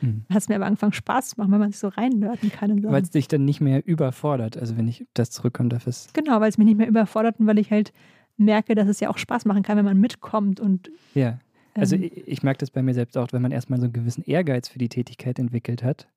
Mhm. 0.00 0.24
Hat 0.30 0.38
es 0.38 0.48
mir 0.48 0.56
aber 0.56 0.66
angefangen 0.66 0.92
Spaß 0.92 1.30
zu 1.30 1.34
machen, 1.38 1.52
weil 1.52 1.58
man 1.58 1.70
sich 1.70 1.80
so 1.80 1.88
reinnörden 1.88 2.50
kann. 2.50 2.82
Weil 2.82 3.02
es 3.02 3.10
dich 3.10 3.28
dann 3.28 3.44
nicht 3.44 3.60
mehr 3.60 3.86
überfordert, 3.86 4.56
also 4.56 4.76
wenn 4.76 4.88
ich 4.88 5.06
das 5.14 5.30
zurückkomme, 5.30 5.68
darf 5.68 5.86
es. 5.86 6.08
Genau, 6.12 6.40
weil 6.40 6.48
es 6.48 6.58
mich 6.58 6.66
nicht 6.66 6.78
mehr 6.78 6.88
überfordert 6.88 7.38
und 7.38 7.46
weil 7.46 7.58
ich 7.58 7.70
halt 7.70 7.92
merke, 8.36 8.74
dass 8.74 8.88
es 8.88 9.00
ja 9.00 9.10
auch 9.10 9.18
Spaß 9.18 9.44
machen 9.44 9.62
kann, 9.62 9.76
wenn 9.76 9.84
man 9.84 9.98
mitkommt 9.98 10.60
und. 10.60 10.90
Ja. 11.14 11.38
Also 11.74 11.96
ähm, 11.96 12.04
ich, 12.04 12.26
ich 12.26 12.42
merke 12.42 12.58
das 12.58 12.70
bei 12.70 12.82
mir 12.82 12.94
selbst 12.94 13.16
auch, 13.16 13.28
wenn 13.32 13.42
man 13.42 13.52
erstmal 13.52 13.78
so 13.78 13.84
einen 13.84 13.92
gewissen 13.92 14.24
Ehrgeiz 14.24 14.68
für 14.68 14.78
die 14.78 14.88
Tätigkeit 14.88 15.38
entwickelt 15.38 15.82
hat. 15.82 16.08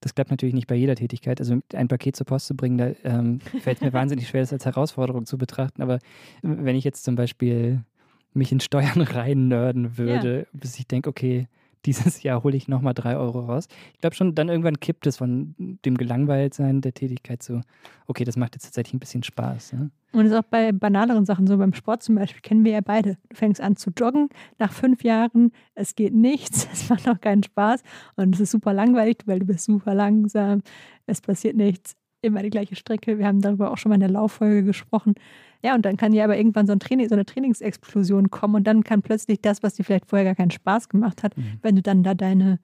Das 0.00 0.14
klappt 0.14 0.30
natürlich 0.30 0.54
nicht 0.54 0.66
bei 0.66 0.74
jeder 0.74 0.94
Tätigkeit. 0.94 1.40
Also 1.40 1.60
ein 1.74 1.88
Paket 1.88 2.16
zur 2.16 2.26
Post 2.26 2.46
zu 2.46 2.56
bringen, 2.56 2.78
da 2.78 2.90
ähm, 3.04 3.40
fällt 3.60 3.82
mir 3.82 3.92
wahnsinnig 3.92 4.28
schwer, 4.28 4.40
das 4.40 4.52
als 4.52 4.64
Herausforderung 4.64 5.26
zu 5.26 5.38
betrachten. 5.38 5.82
Aber 5.82 5.98
wenn 6.42 6.76
ich 6.76 6.84
jetzt 6.84 7.04
zum 7.04 7.16
Beispiel 7.16 7.84
mich 8.32 8.52
in 8.52 8.60
Steuern 8.60 9.02
reinnörden 9.02 9.98
würde, 9.98 10.38
ja. 10.52 10.58
bis 10.58 10.78
ich 10.78 10.86
denke, 10.86 11.08
okay, 11.08 11.48
dieses 11.86 12.22
Jahr 12.22 12.42
hole 12.42 12.56
ich 12.56 12.68
nochmal 12.68 12.94
drei 12.94 13.16
Euro 13.16 13.40
raus. 13.40 13.68
Ich 13.94 14.00
glaube 14.00 14.14
schon, 14.14 14.34
dann 14.34 14.48
irgendwann 14.48 14.80
kippt 14.80 15.06
es 15.06 15.16
von 15.16 15.54
dem 15.84 15.96
Gelangweiltsein 15.96 16.80
der 16.80 16.94
Tätigkeit 16.94 17.42
zu, 17.42 17.60
okay, 18.06 18.24
das 18.24 18.36
macht 18.36 18.54
jetzt 18.54 18.64
tatsächlich 18.64 18.94
ein 18.94 19.00
bisschen 19.00 19.22
Spaß. 19.22 19.72
Ja? 19.72 19.78
Und 20.12 20.24
das 20.24 20.32
ist 20.32 20.38
auch 20.38 20.48
bei 20.48 20.72
banaleren 20.72 21.24
Sachen 21.24 21.46
so, 21.46 21.56
beim 21.56 21.74
Sport 21.74 22.02
zum 22.02 22.16
Beispiel, 22.16 22.42
kennen 22.42 22.64
wir 22.64 22.72
ja 22.72 22.80
beide. 22.80 23.16
Du 23.28 23.36
fängst 23.36 23.60
an 23.60 23.76
zu 23.76 23.90
joggen, 23.96 24.28
nach 24.58 24.72
fünf 24.72 25.04
Jahren, 25.04 25.52
es 25.74 25.94
geht 25.94 26.14
nichts, 26.14 26.68
es 26.72 26.88
macht 26.88 27.08
auch 27.08 27.20
keinen 27.20 27.42
Spaß 27.42 27.82
und 28.16 28.34
es 28.34 28.40
ist 28.40 28.50
super 28.50 28.72
langweilig, 28.72 29.18
weil 29.26 29.38
du 29.38 29.46
bist 29.46 29.64
super 29.64 29.94
langsam, 29.94 30.62
es 31.06 31.20
passiert 31.20 31.56
nichts, 31.56 31.96
immer 32.22 32.42
die 32.42 32.50
gleiche 32.50 32.76
Strecke. 32.76 33.18
Wir 33.18 33.26
haben 33.26 33.40
darüber 33.40 33.70
auch 33.70 33.78
schon 33.78 33.90
mal 33.90 33.94
in 33.94 34.00
der 34.00 34.10
Lauffolge 34.10 34.64
gesprochen. 34.64 35.14
Ja, 35.62 35.74
und 35.74 35.84
dann 35.84 35.96
kann 35.96 36.12
ja 36.12 36.24
aber 36.24 36.36
irgendwann 36.36 36.66
so, 36.66 36.72
ein 36.72 36.80
Training, 36.80 37.08
so 37.08 37.14
eine 37.14 37.26
Trainingsexplosion 37.26 38.30
kommen 38.30 38.56
und 38.56 38.66
dann 38.66 38.82
kann 38.82 39.02
plötzlich 39.02 39.40
das, 39.40 39.62
was 39.62 39.74
dir 39.74 39.84
vielleicht 39.84 40.06
vorher 40.06 40.24
gar 40.24 40.34
keinen 40.34 40.50
Spaß 40.50 40.88
gemacht 40.88 41.22
hat, 41.22 41.36
mhm. 41.36 41.58
wenn 41.62 41.76
du 41.76 41.82
dann 41.82 42.02
da 42.02 42.14
deine, 42.14 42.58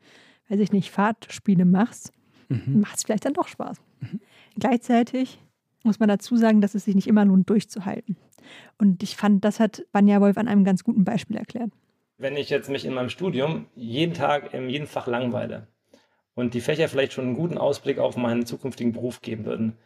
weiß 0.48 0.60
ich 0.60 0.72
nicht, 0.72 0.90
Fahrtspiele 0.90 1.64
machst, 1.64 2.12
mhm. 2.48 2.80
macht 2.80 2.96
es 2.96 3.04
vielleicht 3.04 3.26
dann 3.26 3.34
doch 3.34 3.48
Spaß. 3.48 3.80
Mhm. 4.00 4.20
Gleichzeitig 4.58 5.38
muss 5.84 6.00
man 6.00 6.08
dazu 6.08 6.36
sagen, 6.36 6.60
dass 6.60 6.74
es 6.74 6.84
sich 6.84 6.94
nicht 6.94 7.06
immer 7.06 7.24
lohnt, 7.24 7.48
durchzuhalten. 7.50 8.16
Und 8.78 9.02
ich 9.02 9.16
fand, 9.16 9.44
das 9.44 9.60
hat 9.60 9.84
Banja 9.92 10.20
Wolf 10.20 10.38
an 10.38 10.48
einem 10.48 10.64
ganz 10.64 10.84
guten 10.84 11.04
Beispiel 11.04 11.36
erklärt. 11.36 11.70
Wenn 12.18 12.36
ich 12.36 12.48
jetzt 12.48 12.70
mich 12.70 12.84
in 12.84 12.94
meinem 12.94 13.10
Studium 13.10 13.66
jeden 13.74 14.14
Tag 14.14 14.54
in 14.54 14.70
jedem 14.70 14.86
Fach 14.86 15.06
langweile 15.06 15.66
und 16.34 16.54
die 16.54 16.60
Fächer 16.60 16.88
vielleicht 16.88 17.12
schon 17.12 17.26
einen 17.26 17.36
guten 17.36 17.58
Ausblick 17.58 17.98
auf 17.98 18.16
meinen 18.16 18.46
zukünftigen 18.46 18.92
Beruf 18.92 19.20
geben 19.20 19.44
würden, 19.44 19.76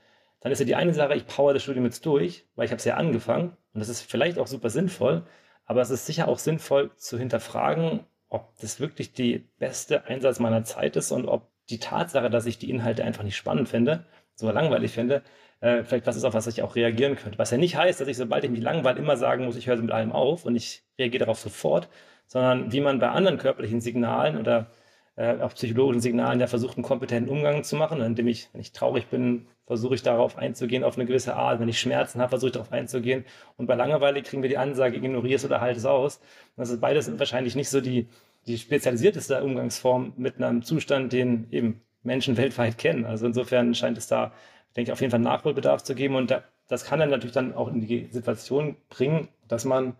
dann 0.40 0.52
ist 0.52 0.58
ja 0.58 0.64
die 0.64 0.74
eine 0.74 0.94
Sache, 0.94 1.14
ich 1.14 1.26
power 1.26 1.52
das 1.52 1.62
Studium 1.62 1.84
jetzt 1.84 2.04
durch, 2.06 2.46
weil 2.56 2.64
ich 2.64 2.70
habe 2.70 2.78
es 2.78 2.84
ja 2.84 2.96
angefangen 2.96 3.56
und 3.72 3.80
das 3.80 3.88
ist 3.88 4.02
vielleicht 4.02 4.38
auch 4.38 4.46
super 4.46 4.70
sinnvoll, 4.70 5.24
aber 5.64 5.80
es 5.82 5.90
ist 5.90 6.06
sicher 6.06 6.28
auch 6.28 6.38
sinnvoll 6.38 6.90
zu 6.96 7.18
hinterfragen, 7.18 8.00
ob 8.28 8.56
das 8.60 8.80
wirklich 8.80 9.12
die 9.12 9.48
beste 9.58 10.04
Einsatz 10.06 10.38
meiner 10.40 10.64
Zeit 10.64 10.96
ist 10.96 11.12
und 11.12 11.26
ob 11.26 11.50
die 11.68 11.78
Tatsache, 11.78 12.30
dass 12.30 12.46
ich 12.46 12.58
die 12.58 12.70
Inhalte 12.70 13.04
einfach 13.04 13.22
nicht 13.22 13.36
spannend 13.36 13.68
finde, 13.68 14.04
so 14.34 14.50
langweilig 14.50 14.92
finde, 14.92 15.22
äh, 15.60 15.84
vielleicht 15.84 16.06
was 16.06 16.16
ist, 16.16 16.24
auf 16.24 16.34
was 16.34 16.46
ich 16.46 16.62
auch 16.62 16.74
reagieren 16.74 17.16
könnte. 17.16 17.38
Was 17.38 17.50
ja 17.50 17.58
nicht 17.58 17.76
heißt, 17.76 18.00
dass 18.00 18.08
ich, 18.08 18.16
sobald 18.16 18.44
ich 18.44 18.50
mich 18.50 18.62
langweile, 18.62 18.98
immer 18.98 19.16
sagen 19.16 19.44
muss, 19.44 19.56
ich 19.56 19.66
höre 19.66 19.76
mit 19.76 19.92
allem 19.92 20.12
auf 20.12 20.44
und 20.46 20.56
ich 20.56 20.82
reagiere 20.98 21.24
darauf 21.24 21.38
sofort, 21.38 21.88
sondern 22.26 22.72
wie 22.72 22.80
man 22.80 22.98
bei 22.98 23.10
anderen 23.10 23.38
körperlichen 23.38 23.80
Signalen 23.80 24.38
oder 24.38 24.70
äh, 25.16 25.40
auch 25.40 25.54
psychologischen 25.54 26.00
Signalen 26.00 26.40
ja 26.40 26.46
versucht, 26.46 26.76
einen 26.76 26.84
kompetenten 26.84 27.30
Umgang 27.30 27.64
zu 27.64 27.76
machen, 27.76 28.00
indem 28.00 28.28
ich, 28.28 28.48
wenn 28.52 28.60
ich 28.60 28.72
traurig 28.72 29.06
bin, 29.06 29.46
versuche 29.66 29.94
ich 29.94 30.02
darauf 30.02 30.36
einzugehen 30.36 30.82
auf 30.82 30.96
eine 30.96 31.06
gewisse 31.06 31.36
Art. 31.36 31.60
Wenn 31.60 31.68
ich 31.68 31.78
Schmerzen 31.78 32.20
habe, 32.20 32.30
versuche 32.30 32.48
ich 32.48 32.54
darauf 32.54 32.72
einzugehen. 32.72 33.24
Und 33.56 33.66
bei 33.66 33.74
Langeweile 33.74 34.22
kriegen 34.22 34.42
wir 34.42 34.48
die 34.48 34.58
Ansage, 34.58 34.96
ignoriere 34.96 35.36
es 35.36 35.44
oder 35.44 35.60
halte 35.60 35.78
es 35.78 35.86
aus. 35.86 36.20
Das 36.56 36.70
ist 36.70 36.80
beides 36.80 37.18
wahrscheinlich 37.18 37.54
nicht 37.54 37.68
so 37.68 37.80
die, 37.80 38.08
die 38.46 38.58
spezialisierteste 38.58 39.42
Umgangsform 39.42 40.12
mit 40.16 40.42
einem 40.42 40.62
Zustand, 40.62 41.12
den 41.12 41.46
eben 41.50 41.82
Menschen 42.02 42.36
weltweit 42.36 42.78
kennen. 42.78 43.04
Also 43.04 43.26
insofern 43.26 43.74
scheint 43.74 43.98
es 43.98 44.06
da, 44.06 44.32
denke 44.76 44.90
ich, 44.90 44.92
auf 44.92 45.00
jeden 45.00 45.10
Fall 45.10 45.20
Nachholbedarf 45.20 45.82
zu 45.82 45.94
geben. 45.94 46.16
Und 46.16 46.30
da, 46.30 46.42
das 46.68 46.84
kann 46.84 46.98
dann 46.98 47.10
natürlich 47.10 47.34
dann 47.34 47.54
auch 47.54 47.68
in 47.68 47.80
die 47.80 48.08
Situation 48.10 48.76
bringen, 48.88 49.28
dass 49.48 49.64
man 49.64 49.94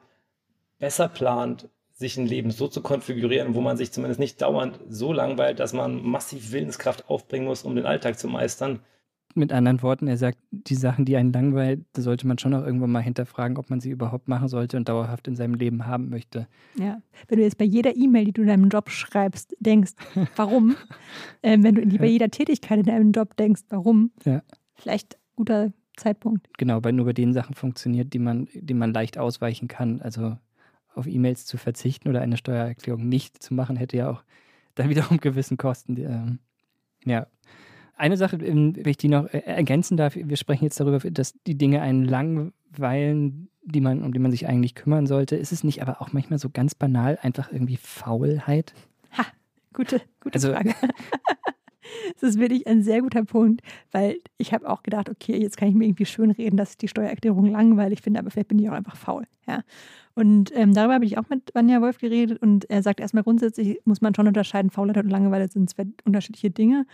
besser 0.79 1.09
plant, 1.09 1.69
sich 2.00 2.16
ein 2.16 2.26
Leben 2.26 2.50
so 2.50 2.66
zu 2.66 2.80
konfigurieren, 2.80 3.54
wo 3.54 3.61
man 3.61 3.76
sich 3.76 3.92
zumindest 3.92 4.19
nicht 4.19 4.40
dauernd 4.40 4.80
so 4.88 5.12
langweilt, 5.12 5.61
dass 5.61 5.73
man 5.75 6.02
massiv 6.02 6.50
Willenskraft 6.50 7.09
aufbringen 7.09 7.47
muss, 7.47 7.62
um 7.62 7.76
den 7.76 7.87
Alltag 7.87 8.19
zu 8.19 8.26
meistern, 8.26 8.80
mit 9.35 9.52
anderen 9.52 9.80
Worten, 9.83 10.09
er 10.09 10.16
sagt, 10.16 10.38
die 10.50 10.75
Sachen, 10.75 11.04
die 11.04 11.16
einen 11.16 11.33
langweilen, 11.33 11.87
da 11.92 12.02
sollte 12.02 12.26
man 12.26 12.38
schon 12.38 12.52
auch 12.52 12.64
irgendwann 12.64 12.90
mal 12.90 13.02
hinterfragen, 13.02 13.59
ob 13.59 13.71
man 13.71 13.78
sie 13.80 13.90
überhaupt 13.90 14.26
machen 14.26 14.49
sollte 14.49 14.76
und 14.76 14.88
dauerhaft 14.88 15.28
in 15.28 15.37
seinem 15.37 15.54
Leben 15.54 15.87
haben 15.87 16.09
möchte. 16.09 16.49
Ja, 16.76 17.00
wenn 17.28 17.38
du 17.38 17.45
jetzt 17.45 17.59
bei 17.59 17.64
jeder 17.64 17.95
E-Mail, 17.95 18.25
die 18.25 18.33
du 18.33 18.42
in 18.42 18.49
deinem 18.49 18.69
Job 18.69 18.90
schreibst, 18.90 19.57
denkst, 19.61 19.92
warum? 20.37 20.75
äh, 21.42 21.57
wenn 21.61 21.76
du 21.76 21.99
bei 21.99 22.07
jeder 22.07 22.30
Tätigkeit 22.30 22.80
in 22.80 22.87
deinem 22.87 23.12
Job 23.12 23.37
denkst, 23.37 23.62
warum? 23.69 24.11
Ja. 24.25 24.42
Vielleicht 24.75 25.16
guter 25.37 25.73
Zeitpunkt. 25.97 26.49
Genau, 26.59 26.83
weil 26.83 26.92
nur 26.92 27.04
bei 27.04 27.12
den 27.12 27.33
Sachen 27.33 27.54
funktioniert, 27.54 28.12
die 28.12 28.19
man, 28.19 28.49
die 28.52 28.75
man 28.75 28.92
leicht 28.92 29.16
ausweichen 29.16 29.69
kann. 29.69 30.00
Also 30.00 30.37
auf 31.00 31.07
E-Mails 31.07 31.47
zu 31.47 31.57
verzichten 31.57 32.09
oder 32.09 32.21
eine 32.21 32.37
Steuererklärung 32.37 33.09
nicht 33.09 33.42
zu 33.42 33.54
machen, 33.54 33.76
hätte 33.76 33.97
ja 33.97 34.11
auch 34.11 34.23
dann 34.75 34.88
wiederum 34.88 35.19
gewissen 35.19 35.57
Kosten. 35.57 35.97
Ähm, 35.97 36.38
ja, 37.04 37.26
eine 37.97 38.16
Sache, 38.16 38.37
ähm, 38.37 38.75
wenn 38.76 38.90
ich 38.90 38.97
die 38.97 39.09
noch 39.09 39.26
äh, 39.26 39.38
ergänzen 39.40 39.97
darf, 39.97 40.14
wir 40.16 40.37
sprechen 40.37 40.64
jetzt 40.64 40.80
darüber, 40.80 40.99
dass 41.11 41.35
die 41.47 41.59
Dinge 41.59 41.83
einen 41.83 42.04
langweilen, 42.04 43.49
die 43.62 43.80
man, 43.80 44.02
um 44.02 44.12
die 44.12 44.19
man 44.19 44.30
sich 44.30 44.47
eigentlich 44.47 44.75
kümmern 44.75 45.07
sollte. 45.07 45.37
Ist 45.37 45.52
es 45.52 45.64
nicht 45.64 45.83
aber 45.83 46.00
auch 46.00 46.12
manchmal 46.12 46.38
so 46.38 46.49
ganz 46.49 46.75
banal 46.75 47.19
einfach 47.21 47.52
irgendwie 47.52 47.76
Faulheit? 47.76 48.73
Ha, 49.19 49.26
gute, 49.75 50.00
gute 50.21 50.35
also, 50.35 50.52
Frage. 50.52 50.75
Das 52.21 52.30
ist 52.30 52.38
wirklich 52.38 52.66
ein 52.66 52.83
sehr 52.83 53.00
guter 53.00 53.25
Punkt, 53.25 53.62
weil 53.90 54.19
ich 54.38 54.52
habe 54.52 54.69
auch 54.69 54.83
gedacht, 54.83 55.09
okay, 55.09 55.40
jetzt 55.40 55.57
kann 55.57 55.69
ich 55.69 55.75
mir 55.75 55.87
irgendwie 55.87 56.07
schön 56.07 56.30
reden, 56.30 56.57
dass 56.57 56.73
ich 56.73 56.78
die 56.78 56.88
Steuererklärung 56.88 57.47
langweilig 57.47 58.00
finde, 58.02 58.21
aber 58.21 58.30
vielleicht 58.30 58.49
bin 58.49 58.59
ich 58.59 58.69
auch 58.69 58.75
einfach 58.75 58.97
faul. 58.97 59.25
Ja. 59.47 59.62
Und 60.14 60.50
ähm, 60.55 60.75
darüber 60.75 60.95
habe 60.95 61.05
ich 61.05 61.19
auch 61.19 61.29
mit 61.29 61.55
Vanja 61.55 61.81
Wolf 61.81 61.99
geredet 61.99 62.43
und 62.43 62.69
er 62.69 62.83
sagt 62.83 63.00
erstmal 63.00 63.23
grundsätzlich 63.23 63.81
muss 63.85 64.00
man 64.00 64.14
schon 64.14 64.26
unterscheiden, 64.26 64.71
Faulheit 64.71 64.97
und 64.99 65.09
Langeweile 65.09 65.49
sind 65.49 65.71
zwei 65.71 65.87
unterschiedliche 66.05 66.50
Dinge. 66.50 66.87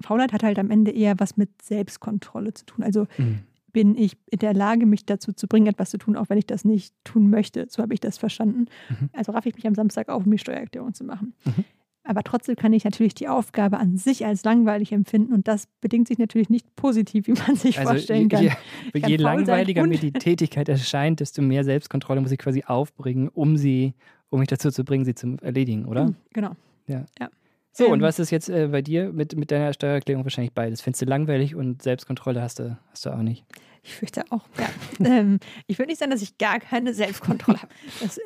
Faulheit 0.00 0.32
hat 0.32 0.42
halt 0.42 0.58
am 0.58 0.70
Ende 0.70 0.90
eher 0.90 1.18
was 1.18 1.36
mit 1.36 1.50
Selbstkontrolle 1.62 2.54
zu 2.54 2.66
tun. 2.66 2.84
Also 2.84 3.06
mhm. 3.16 3.40
bin 3.72 3.96
ich 3.96 4.16
in 4.30 4.40
der 4.40 4.54
Lage, 4.54 4.86
mich 4.86 5.06
dazu 5.06 5.32
zu 5.32 5.46
bringen, 5.46 5.66
etwas 5.66 5.90
zu 5.90 5.98
tun, 5.98 6.16
auch 6.16 6.28
wenn 6.28 6.38
ich 6.38 6.46
das 6.46 6.64
nicht 6.64 6.94
tun 7.04 7.30
möchte. 7.30 7.66
So 7.68 7.82
habe 7.82 7.94
ich 7.94 8.00
das 8.00 8.18
verstanden. 8.18 8.66
Mhm. 8.88 9.10
Also 9.12 9.32
raff 9.32 9.46
ich 9.46 9.54
mich 9.54 9.66
am 9.66 9.74
Samstag 9.74 10.08
auf, 10.08 10.24
um 10.24 10.30
die 10.30 10.38
Steuererklärung 10.38 10.94
zu 10.94 11.04
machen. 11.04 11.34
Mhm. 11.44 11.64
Aber 12.08 12.22
trotzdem 12.22 12.56
kann 12.56 12.72
ich 12.72 12.84
natürlich 12.84 13.14
die 13.14 13.28
Aufgabe 13.28 13.76
an 13.76 13.98
sich 13.98 14.24
als 14.24 14.42
langweilig 14.42 14.92
empfinden 14.92 15.34
und 15.34 15.46
das 15.46 15.68
bedingt 15.82 16.08
sich 16.08 16.16
natürlich 16.16 16.48
nicht 16.48 16.74
positiv, 16.74 17.26
wie 17.26 17.34
man 17.34 17.54
sich 17.54 17.78
also 17.78 17.90
vorstellen 17.90 18.30
kann. 18.30 18.42
Je, 18.42 18.50
je, 18.94 19.06
je 19.08 19.16
langweiliger 19.16 19.86
mir 19.86 19.98
die 19.98 20.12
Tätigkeit 20.12 20.70
erscheint, 20.70 21.20
desto 21.20 21.42
mehr 21.42 21.64
Selbstkontrolle 21.64 22.22
muss 22.22 22.32
ich 22.32 22.38
quasi 22.38 22.64
aufbringen, 22.66 23.28
um 23.28 23.58
sie, 23.58 23.92
um 24.30 24.40
mich 24.40 24.48
dazu 24.48 24.70
zu 24.70 24.84
bringen, 24.84 25.04
sie 25.04 25.14
zu 25.14 25.36
erledigen, 25.42 25.84
oder? 25.84 26.06
Mhm, 26.06 26.16
genau. 26.32 26.52
Ja. 26.86 27.04
ja. 27.20 27.28
So, 27.72 27.84
ähm, 27.84 27.92
und 27.92 28.00
was 28.00 28.18
ist 28.18 28.30
jetzt 28.30 28.48
äh, 28.48 28.68
bei 28.68 28.80
dir 28.80 29.12
mit, 29.12 29.36
mit 29.36 29.50
deiner 29.50 29.74
Steuererklärung 29.74 30.24
wahrscheinlich 30.24 30.54
beides? 30.54 30.80
Findest 30.80 31.02
du 31.02 31.06
langweilig 31.06 31.54
und 31.56 31.82
Selbstkontrolle 31.82 32.40
hast 32.40 32.58
du, 32.58 32.78
hast 32.90 33.04
du 33.04 33.10
auch 33.10 33.20
nicht? 33.20 33.44
Ich 33.82 33.94
fürchte 33.94 34.24
auch, 34.30 34.48
ja. 34.58 34.68
Ähm, 35.00 35.38
ich 35.66 35.78
würde 35.78 35.90
nicht 35.90 35.98
sagen, 35.98 36.10
dass 36.10 36.22
ich 36.22 36.38
gar 36.38 36.60
keine 36.60 36.94
Selbstkontrolle 36.94 37.62
habe. 37.62 37.72
Das, 38.00 38.18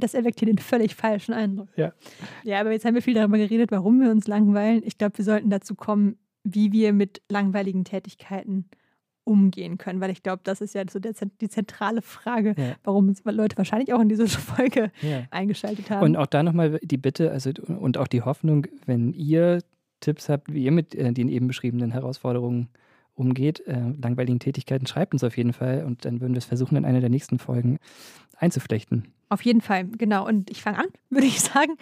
das 0.00 0.14
erweckt 0.14 0.38
hier 0.38 0.46
den 0.46 0.58
völlig 0.58 0.94
falschen 0.94 1.32
Eindruck. 1.32 1.68
Ja. 1.76 1.92
Ja, 2.44 2.60
aber 2.60 2.72
jetzt 2.72 2.84
haben 2.84 2.94
wir 2.94 3.02
viel 3.02 3.14
darüber 3.14 3.38
geredet, 3.38 3.70
warum 3.70 4.00
wir 4.00 4.10
uns 4.10 4.26
langweilen. 4.26 4.82
Ich 4.84 4.98
glaube, 4.98 5.18
wir 5.18 5.24
sollten 5.24 5.50
dazu 5.50 5.74
kommen, 5.74 6.16
wie 6.44 6.72
wir 6.72 6.92
mit 6.92 7.22
langweiligen 7.28 7.84
Tätigkeiten 7.84 8.66
umgehen 9.28 9.76
können, 9.76 10.00
weil 10.00 10.10
ich 10.10 10.22
glaube, 10.22 10.40
das 10.42 10.62
ist 10.62 10.74
ja 10.74 10.82
so 10.90 10.98
der, 10.98 11.12
die 11.40 11.50
zentrale 11.50 12.00
Frage, 12.00 12.54
ja. 12.56 12.76
warum 12.82 13.14
Leute 13.24 13.58
wahrscheinlich 13.58 13.92
auch 13.92 14.00
in 14.00 14.08
diese 14.08 14.26
Folge 14.28 14.90
ja. 15.02 15.24
eingeschaltet 15.30 15.90
haben. 15.90 16.02
Und 16.02 16.16
auch 16.16 16.26
da 16.26 16.42
nochmal 16.42 16.80
die 16.82 16.96
Bitte 16.96 17.30
also, 17.30 17.50
und 17.66 17.98
auch 17.98 18.08
die 18.08 18.22
Hoffnung, 18.22 18.66
wenn 18.86 19.12
ihr 19.12 19.60
Tipps 20.00 20.28
habt, 20.28 20.52
wie 20.52 20.64
ihr 20.64 20.72
mit 20.72 20.94
äh, 20.94 21.12
den 21.12 21.28
eben 21.28 21.46
beschriebenen 21.46 21.90
Herausforderungen 21.90 22.68
umgeht, 23.18 23.60
äh, 23.66 23.92
langweiligen 24.00 24.38
Tätigkeiten, 24.38 24.86
schreibt 24.86 25.12
uns 25.12 25.24
auf 25.24 25.36
jeden 25.36 25.52
Fall 25.52 25.84
und 25.84 26.04
dann 26.04 26.20
würden 26.20 26.34
wir 26.34 26.38
es 26.38 26.44
versuchen, 26.44 26.76
in 26.76 26.84
einer 26.84 27.00
der 27.00 27.10
nächsten 27.10 27.38
Folgen 27.38 27.78
einzuflechten. 28.36 29.08
Auf 29.30 29.42
jeden 29.42 29.60
Fall, 29.60 29.86
genau. 29.86 30.26
Und 30.26 30.50
ich 30.50 30.62
fange 30.62 30.78
an, 30.78 30.86
würde 31.10 31.26
ich 31.26 31.40
sagen. 31.40 31.74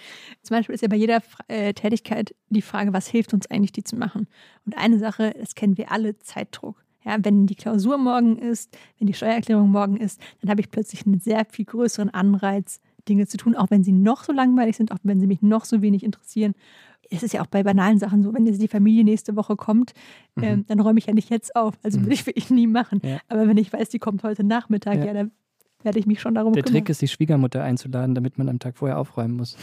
Zum 0.43 0.57
Beispiel 0.57 0.75
ist 0.75 0.81
ja 0.81 0.89
bei 0.89 0.97
jeder 0.97 1.23
äh, 1.49 1.75
Tätigkeit 1.75 2.35
die 2.49 2.63
Frage, 2.63 2.93
was 2.93 3.07
hilft 3.07 3.35
uns 3.35 3.51
eigentlich, 3.51 3.73
die 3.73 3.85
zu 3.85 3.97
machen? 3.97 4.27
Und 4.65 4.77
eine 4.77 4.99
Sache, 4.99 5.35
das 5.39 5.55
kennen 5.55 5.77
wir 5.77 5.93
alle, 5.93 6.19
Zeitdruck. 6.19 6.83
Ja, 7.05 7.17
wenn 7.23 7.47
die 7.47 7.55
Klausur 7.55 7.99
morgen 7.99 8.37
ist, 8.37 8.77
wenn 8.99 9.07
die 9.07 9.15
Steuererklärung 9.15 9.71
morgen 9.71 9.97
ist, 9.97 10.21
dann 10.41 10.51
habe 10.51 10.61
ich 10.61 10.71
plötzlich 10.73 11.07
einen 11.07 11.21
sehr 11.21 11.47
viel 11.49 11.65
größeren 11.65 12.11
Anreiz, 12.11 12.81
Dinge 13.09 13.29
zu 13.29 13.37
tun, 13.37 13.55
auch 13.55 13.71
wenn 13.71 13.85
sie 13.85 13.93
noch 13.93 14.25
so 14.25 14.33
langweilig 14.33 14.77
sind, 14.77 14.91
auch 14.91 14.99
wenn 15.05 15.21
sie 15.21 15.29
mich 15.29 15.41
noch 15.41 15.65
so 15.65 15.83
wenig 15.83 16.03
interessieren. 16.03 16.55
Es 17.11 17.23
ist 17.23 17.35
ja 17.35 17.43
auch 17.43 17.47
bei 17.47 17.63
banalen 17.63 17.99
Sachen 17.99 18.23
so, 18.23 18.35
wenn 18.35 18.47
jetzt 18.47 18.61
die 18.61 18.69
Familie 18.69 19.05
nächste 19.05 19.37
Woche 19.37 19.57
kommt, 19.57 19.93
mhm. 20.35 20.43
ähm, 20.43 20.65
dann 20.67 20.81
räume 20.81 20.99
ich 20.99 21.07
ja 21.07 21.15
nicht 21.15 21.31
jetzt 21.31 21.55
auf. 21.55 21.75
Also 21.83 21.99
mhm. 21.99 22.05
würde 22.05 22.15
ich 22.15 22.27
wirklich 22.27 22.51
nie 22.51 22.67
machen. 22.67 23.01
Ja. 23.05 23.19
Aber 23.29 23.47
wenn 23.49 23.57
ich 23.57 23.73
weiß, 23.73 23.89
die 23.89 23.99
kommt 23.99 24.23
heute 24.23 24.45
Nachmittag, 24.45 24.99
ja, 24.99 25.07
ja 25.07 25.13
dann 25.15 25.33
werde 25.83 25.99
ich 25.99 26.07
mich 26.07 26.21
schon 26.21 26.35
darum 26.35 26.53
Der 26.53 26.63
kümmern. 26.63 26.75
Der 26.75 26.81
Trick 26.83 26.91
ist, 26.91 27.03
die 27.03 27.09
Schwiegermutter 27.09 27.63
einzuladen, 27.63 28.15
damit 28.15 28.39
man 28.39 28.49
am 28.49 28.59
Tag 28.59 28.77
vorher 28.77 28.99
aufräumen 28.99 29.37
muss. 29.37 29.57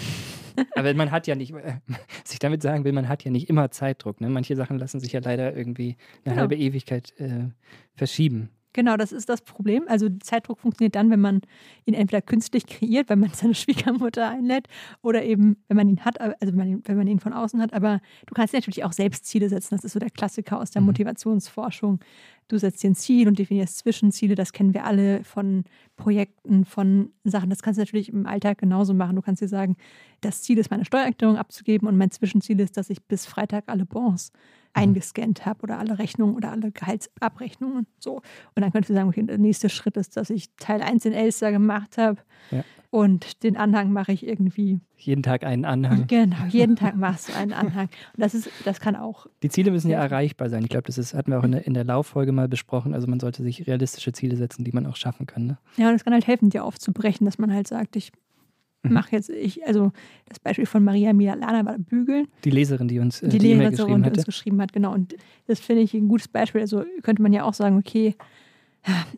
Aber 0.75 0.93
man 0.93 1.11
hat 1.11 1.27
ja 1.27 1.35
nicht, 1.35 1.53
was 1.53 2.31
ich 2.31 2.39
damit 2.39 2.61
sagen 2.61 2.83
will, 2.85 2.93
man 2.93 3.09
hat 3.09 3.23
ja 3.23 3.31
nicht 3.31 3.49
immer 3.49 3.71
Zeitdruck. 3.71 4.21
Ne? 4.21 4.29
Manche 4.29 4.55
Sachen 4.55 4.77
lassen 4.77 4.99
sich 4.99 5.11
ja 5.11 5.19
leider 5.23 5.55
irgendwie 5.55 5.97
eine 6.23 6.35
genau. 6.35 6.37
halbe 6.37 6.55
Ewigkeit 6.55 7.13
äh, 7.19 7.49
verschieben. 7.95 8.49
Genau, 8.73 8.97
das 8.97 9.11
ist 9.11 9.29
das 9.29 9.41
Problem. 9.41 9.83
Also 9.87 10.09
Zeitdruck 10.09 10.59
funktioniert 10.59 10.95
dann, 10.95 11.11
wenn 11.11 11.21
man 11.21 11.41
ihn 11.85 11.93
entweder 11.93 12.21
künstlich 12.21 12.65
kreiert, 12.65 13.07
wenn 13.09 13.19
man 13.19 13.29
seine 13.33 13.53
Schwiegermutter 13.53 14.27
einlädt, 14.27 14.67
oder 15.01 15.23
eben, 15.23 15.57
wenn 15.67 15.77
man 15.77 15.87
ihn 15.87 16.03
hat, 16.03 16.19
also 16.19 16.35
wenn 16.41 16.55
man 16.55 16.67
ihn, 16.67 16.81
wenn 16.85 16.97
man 16.97 17.07
ihn 17.07 17.19
von 17.19 17.33
außen 17.33 17.61
hat. 17.61 17.73
Aber 17.73 18.01
du 18.25 18.33
kannst 18.33 18.53
natürlich 18.53 18.83
auch 18.83 18.93
selbst 18.93 19.25
Ziele 19.25 19.47
setzen. 19.47 19.75
Das 19.75 19.83
ist 19.83 19.93
so 19.93 19.99
der 19.99 20.09
Klassiker 20.09 20.59
aus 20.59 20.71
der 20.71 20.81
mhm. 20.81 20.87
Motivationsforschung. 20.87 21.99
Du 22.47 22.57
setzt 22.57 22.83
dir 22.83 22.89
ein 22.89 22.95
Ziel 22.95 23.27
und 23.27 23.39
definierst 23.39 23.77
Zwischenziele. 23.77 24.35
Das 24.35 24.51
kennen 24.51 24.73
wir 24.73 24.83
alle 24.83 25.23
von 25.23 25.63
Projekten, 25.95 26.65
von 26.65 27.11
Sachen. 27.23 27.49
Das 27.49 27.61
kannst 27.61 27.77
du 27.77 27.81
natürlich 27.81 28.09
im 28.09 28.25
Alltag 28.25 28.57
genauso 28.57 28.93
machen. 28.93 29.15
Du 29.15 29.21
kannst 29.21 29.41
dir 29.41 29.47
sagen, 29.47 29.77
das 30.21 30.41
Ziel 30.41 30.57
ist, 30.57 30.71
meine 30.71 30.83
Steuererklärung 30.83 31.37
abzugeben 31.37 31.87
und 31.87 31.97
mein 31.97 32.11
Zwischenziel 32.11 32.59
ist, 32.59 32.75
dass 32.75 32.89
ich 32.89 33.03
bis 33.03 33.25
Freitag 33.25 33.65
alle 33.67 33.85
Bons 33.85 34.31
Mhm. 34.31 34.62
Eingescannt 34.73 35.45
habe 35.45 35.61
oder 35.63 35.79
alle 35.79 35.99
Rechnungen 35.99 36.35
oder 36.35 36.51
alle 36.51 36.71
Gehaltsabrechnungen. 36.71 37.87
So. 37.99 38.17
Und 38.17 38.61
dann 38.61 38.71
könntest 38.71 38.89
du 38.89 38.93
sagen, 38.93 39.09
okay, 39.09 39.23
der 39.23 39.37
nächste 39.37 39.69
Schritt 39.69 39.97
ist, 39.97 40.17
dass 40.17 40.29
ich 40.29 40.49
Teil 40.57 40.81
1 40.81 41.05
in 41.05 41.13
Elster 41.13 41.51
gemacht 41.51 41.97
habe. 41.97 42.19
Ja. 42.51 42.63
Und 42.89 43.41
den 43.41 43.57
Anhang 43.57 43.91
mache 43.91 44.11
ich 44.11 44.27
irgendwie. 44.27 44.79
Jeden 44.97 45.23
Tag 45.23 45.43
einen 45.43 45.65
Anhang. 45.65 46.05
Genau, 46.07 46.45
jeden 46.49 46.75
Tag 46.75 46.95
machst 46.97 47.29
du 47.29 47.33
einen 47.33 47.53
Anhang. 47.53 47.89
Und 48.15 48.21
das 48.21 48.35
ist, 48.35 48.49
das 48.65 48.79
kann 48.79 48.95
auch. 48.95 49.25
Die 49.41 49.49
Ziele 49.49 49.71
müssen 49.71 49.89
ja 49.89 49.99
erreichbar 49.99 50.49
sein. 50.49 50.63
Ich 50.63 50.69
glaube, 50.69 50.85
das 50.85 50.97
ist, 50.97 51.13
hatten 51.13 51.31
wir 51.31 51.39
auch 51.39 51.43
in 51.43 51.53
der, 51.53 51.65
in 51.65 51.73
der 51.73 51.85
Lauffolge 51.85 52.31
mal 52.31 52.47
besprochen. 52.47 52.93
Also 52.93 53.07
man 53.07 53.19
sollte 53.19 53.41
sich 53.41 53.65
realistische 53.65 54.11
Ziele 54.11 54.35
setzen, 54.35 54.63
die 54.63 54.71
man 54.71 54.85
auch 54.85 54.95
schaffen 54.95 55.25
kann. 55.25 55.47
Ne? 55.47 55.57
Ja, 55.77 55.89
und 55.89 55.95
es 55.95 56.03
kann 56.03 56.13
halt 56.13 56.27
helfen, 56.27 56.49
dir 56.49 56.63
aufzubrechen, 56.63 57.25
dass 57.25 57.39
man 57.39 57.51
halt 57.51 57.67
sagt, 57.67 57.95
ich 57.95 58.11
Mhm. 58.11 58.32
Mache 58.91 59.11
jetzt 59.13 59.29
ich, 59.29 59.65
also 59.65 59.91
das 60.27 60.39
Beispiel 60.39 60.65
von 60.65 60.83
Maria 60.83 61.13
Mialana 61.13 61.65
war 61.65 61.77
Bügeln. 61.77 62.27
Die 62.43 62.49
Leserin, 62.49 62.87
die 62.87 62.99
uns 62.99 63.21
äh, 63.21 63.29
die, 63.29 63.37
die 63.37 63.53
Leserin, 63.53 64.03
die 64.03 64.09
uns 64.09 64.25
geschrieben 64.25 64.61
hat, 64.61 64.73
genau. 64.73 64.93
Und 64.93 65.15
das 65.47 65.59
finde 65.59 65.81
ich 65.81 65.93
ein 65.93 66.07
gutes 66.07 66.27
Beispiel. 66.27 66.61
Also 66.61 66.83
könnte 67.01 67.21
man 67.21 67.33
ja 67.33 67.43
auch 67.43 67.53
sagen, 67.53 67.77
okay, 67.77 68.15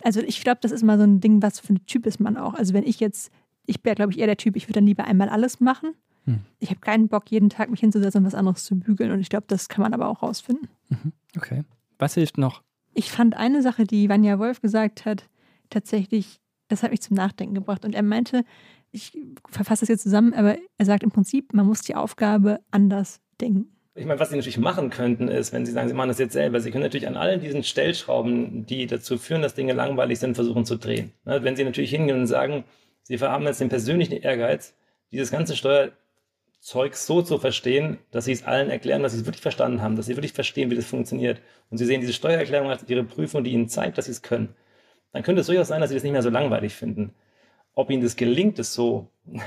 also 0.04 0.22
ich 0.22 0.42
glaube, 0.42 0.60
das 0.62 0.72
ist 0.72 0.84
mal 0.84 0.98
so 0.98 1.04
ein 1.04 1.20
Ding, 1.20 1.42
was 1.42 1.60
für 1.60 1.74
ein 1.74 1.86
Typ 1.86 2.06
ist 2.06 2.20
man 2.20 2.38
auch. 2.38 2.54
Also 2.54 2.74
wenn 2.74 2.84
ich 2.84 3.00
jetzt, 3.00 3.32
ich 3.66 3.84
wäre, 3.84 3.96
glaube 3.96 4.12
ich, 4.12 4.20
eher 4.20 4.28
der 4.28 4.38
Typ, 4.38 4.56
ich 4.56 4.66
würde 4.66 4.74
dann 4.74 4.88
lieber 4.88 5.06
einmal 5.06 5.30
alles 5.30 5.60
machen. 5.60 5.94
Hm. 6.26 6.40
Ich 6.60 6.70
habe 6.70 6.80
keinen 6.80 7.08
Bock, 7.08 7.32
jeden 7.32 7.50
Tag 7.50 7.70
mich 7.70 7.80
hinzusetzen 7.80 8.20
und 8.20 8.26
was 8.26 8.36
anderes 8.36 8.64
zu 8.64 8.76
bügeln. 8.78 9.12
Und 9.12 9.20
ich 9.20 9.30
glaube, 9.30 9.46
das 9.48 9.70
kann 9.70 9.82
man 9.82 9.94
aber 9.94 10.08
auch 10.08 10.22
rausfinden. 10.22 10.68
Mhm. 10.90 11.12
Okay. 11.36 11.64
Was 11.98 12.14
hilft 12.14 12.38
noch? 12.38 12.62
Ich 12.94 13.12
fand 13.12 13.36
eine 13.36 13.62
Sache, 13.62 13.86
die 13.86 14.10
Vanja 14.10 14.40
Wolf 14.40 14.62
gesagt 14.62 15.06
hat, 15.06 15.28
tatsächlich, 15.70 16.40
das 16.68 16.84
hat 16.84 16.92
mich 16.92 17.02
zum 17.02 17.16
Nachdenken 17.16 17.56
gebracht. 17.56 17.86
Und 17.86 17.96
er 17.96 18.04
meinte, 18.04 18.44
ich 18.92 19.18
verfasse 19.50 19.82
das 19.82 19.90
jetzt 19.90 20.04
zusammen, 20.04 20.34
aber 20.34 20.58
er 20.78 20.86
sagt 20.86 21.04
im 21.04 21.12
Prinzip, 21.12 21.54
man 21.54 21.66
muss 21.66 21.82
die 21.82 21.96
Aufgabe 21.96 22.60
anders 22.72 23.20
denken. 23.42 23.76
Ich 23.98 24.06
meine, 24.06 24.20
was 24.20 24.30
Sie 24.30 24.36
natürlich 24.36 24.58
machen 24.58 24.90
könnten, 24.90 25.30
ist, 25.30 25.54
wenn 25.54 25.66
Sie 25.66 25.72
sagen, 25.72 25.88
Sie 25.88 25.94
machen 25.94 26.10
das 26.10 26.20
jetzt 26.20 26.34
selber, 26.34 26.60
Sie 26.60 26.70
können 26.70 26.84
natürlich 26.84 27.08
an 27.08 27.16
allen 27.16 27.40
diesen 27.40 27.64
Stellschrauben, 27.64 28.66
die 28.66 28.88
dazu 28.88 29.18
führen, 29.18 29.42
dass 29.42 29.54
Dinge 29.54 29.72
langweilig 29.72 30.20
sind, 30.20 30.36
versuchen 30.36 30.66
zu 30.66 30.76
drehen. 30.76 31.14
Ne, 31.24 31.44
wenn 31.44 31.56
Sie 31.56 31.64
natürlich 31.64 31.92
hingehen 31.92 32.20
und 32.20 32.28
sagen, 32.28 32.66
Sie 33.04 33.18
haben 33.20 33.46
jetzt 33.46 33.62
den 33.62 33.70
persönlichen 33.70 34.14
Ehrgeiz, 34.14 34.74
dieses 35.14 35.32
ganze 35.32 35.56
Steuerzeug 35.56 36.96
so 36.96 37.22
zu 37.22 37.38
verstehen, 37.38 37.98
dass 38.12 38.26
Sie 38.26 38.34
es 38.34 38.44
allen 38.44 38.70
erklären, 38.70 39.02
dass 39.02 39.14
Sie 39.14 39.20
es 39.20 39.26
wirklich 39.26 39.42
verstanden 39.42 39.82
haben, 39.82 39.96
dass 39.96 40.08
Sie 40.08 40.18
wirklich 40.18 40.34
verstehen, 40.34 40.72
wie 40.72 40.76
das 40.76 40.86
funktioniert. 40.86 41.42
Und 41.70 41.78
Sie 41.78 41.86
sehen 41.86 42.02
diese 42.02 42.14
Steuererklärung 42.14 42.70
als 42.70 42.84
Ihre 42.90 43.06
Prüfung, 43.06 43.46
die 43.46 43.52
Ihnen 43.52 43.70
zeigt, 43.70 43.98
dass 43.98 44.06
Sie 44.06 44.12
es 44.12 44.22
können. 44.22 44.56
Dann 45.16 45.24
könnte 45.24 45.42
es 45.42 45.48
durchaus 45.48 45.70
sein, 45.70 45.80
dass 45.80 45.90
Sie 45.90 45.96
das 45.96 46.04
nicht 46.04 46.12
mehr 46.12 46.22
so 46.22 46.30
langweilig 46.30 46.76
finden 46.76 47.16
ob 47.76 47.92
ihnen 47.92 48.02
das 48.02 48.16
gelingt, 48.16 48.58
es 48.58 48.74
so 48.74 49.10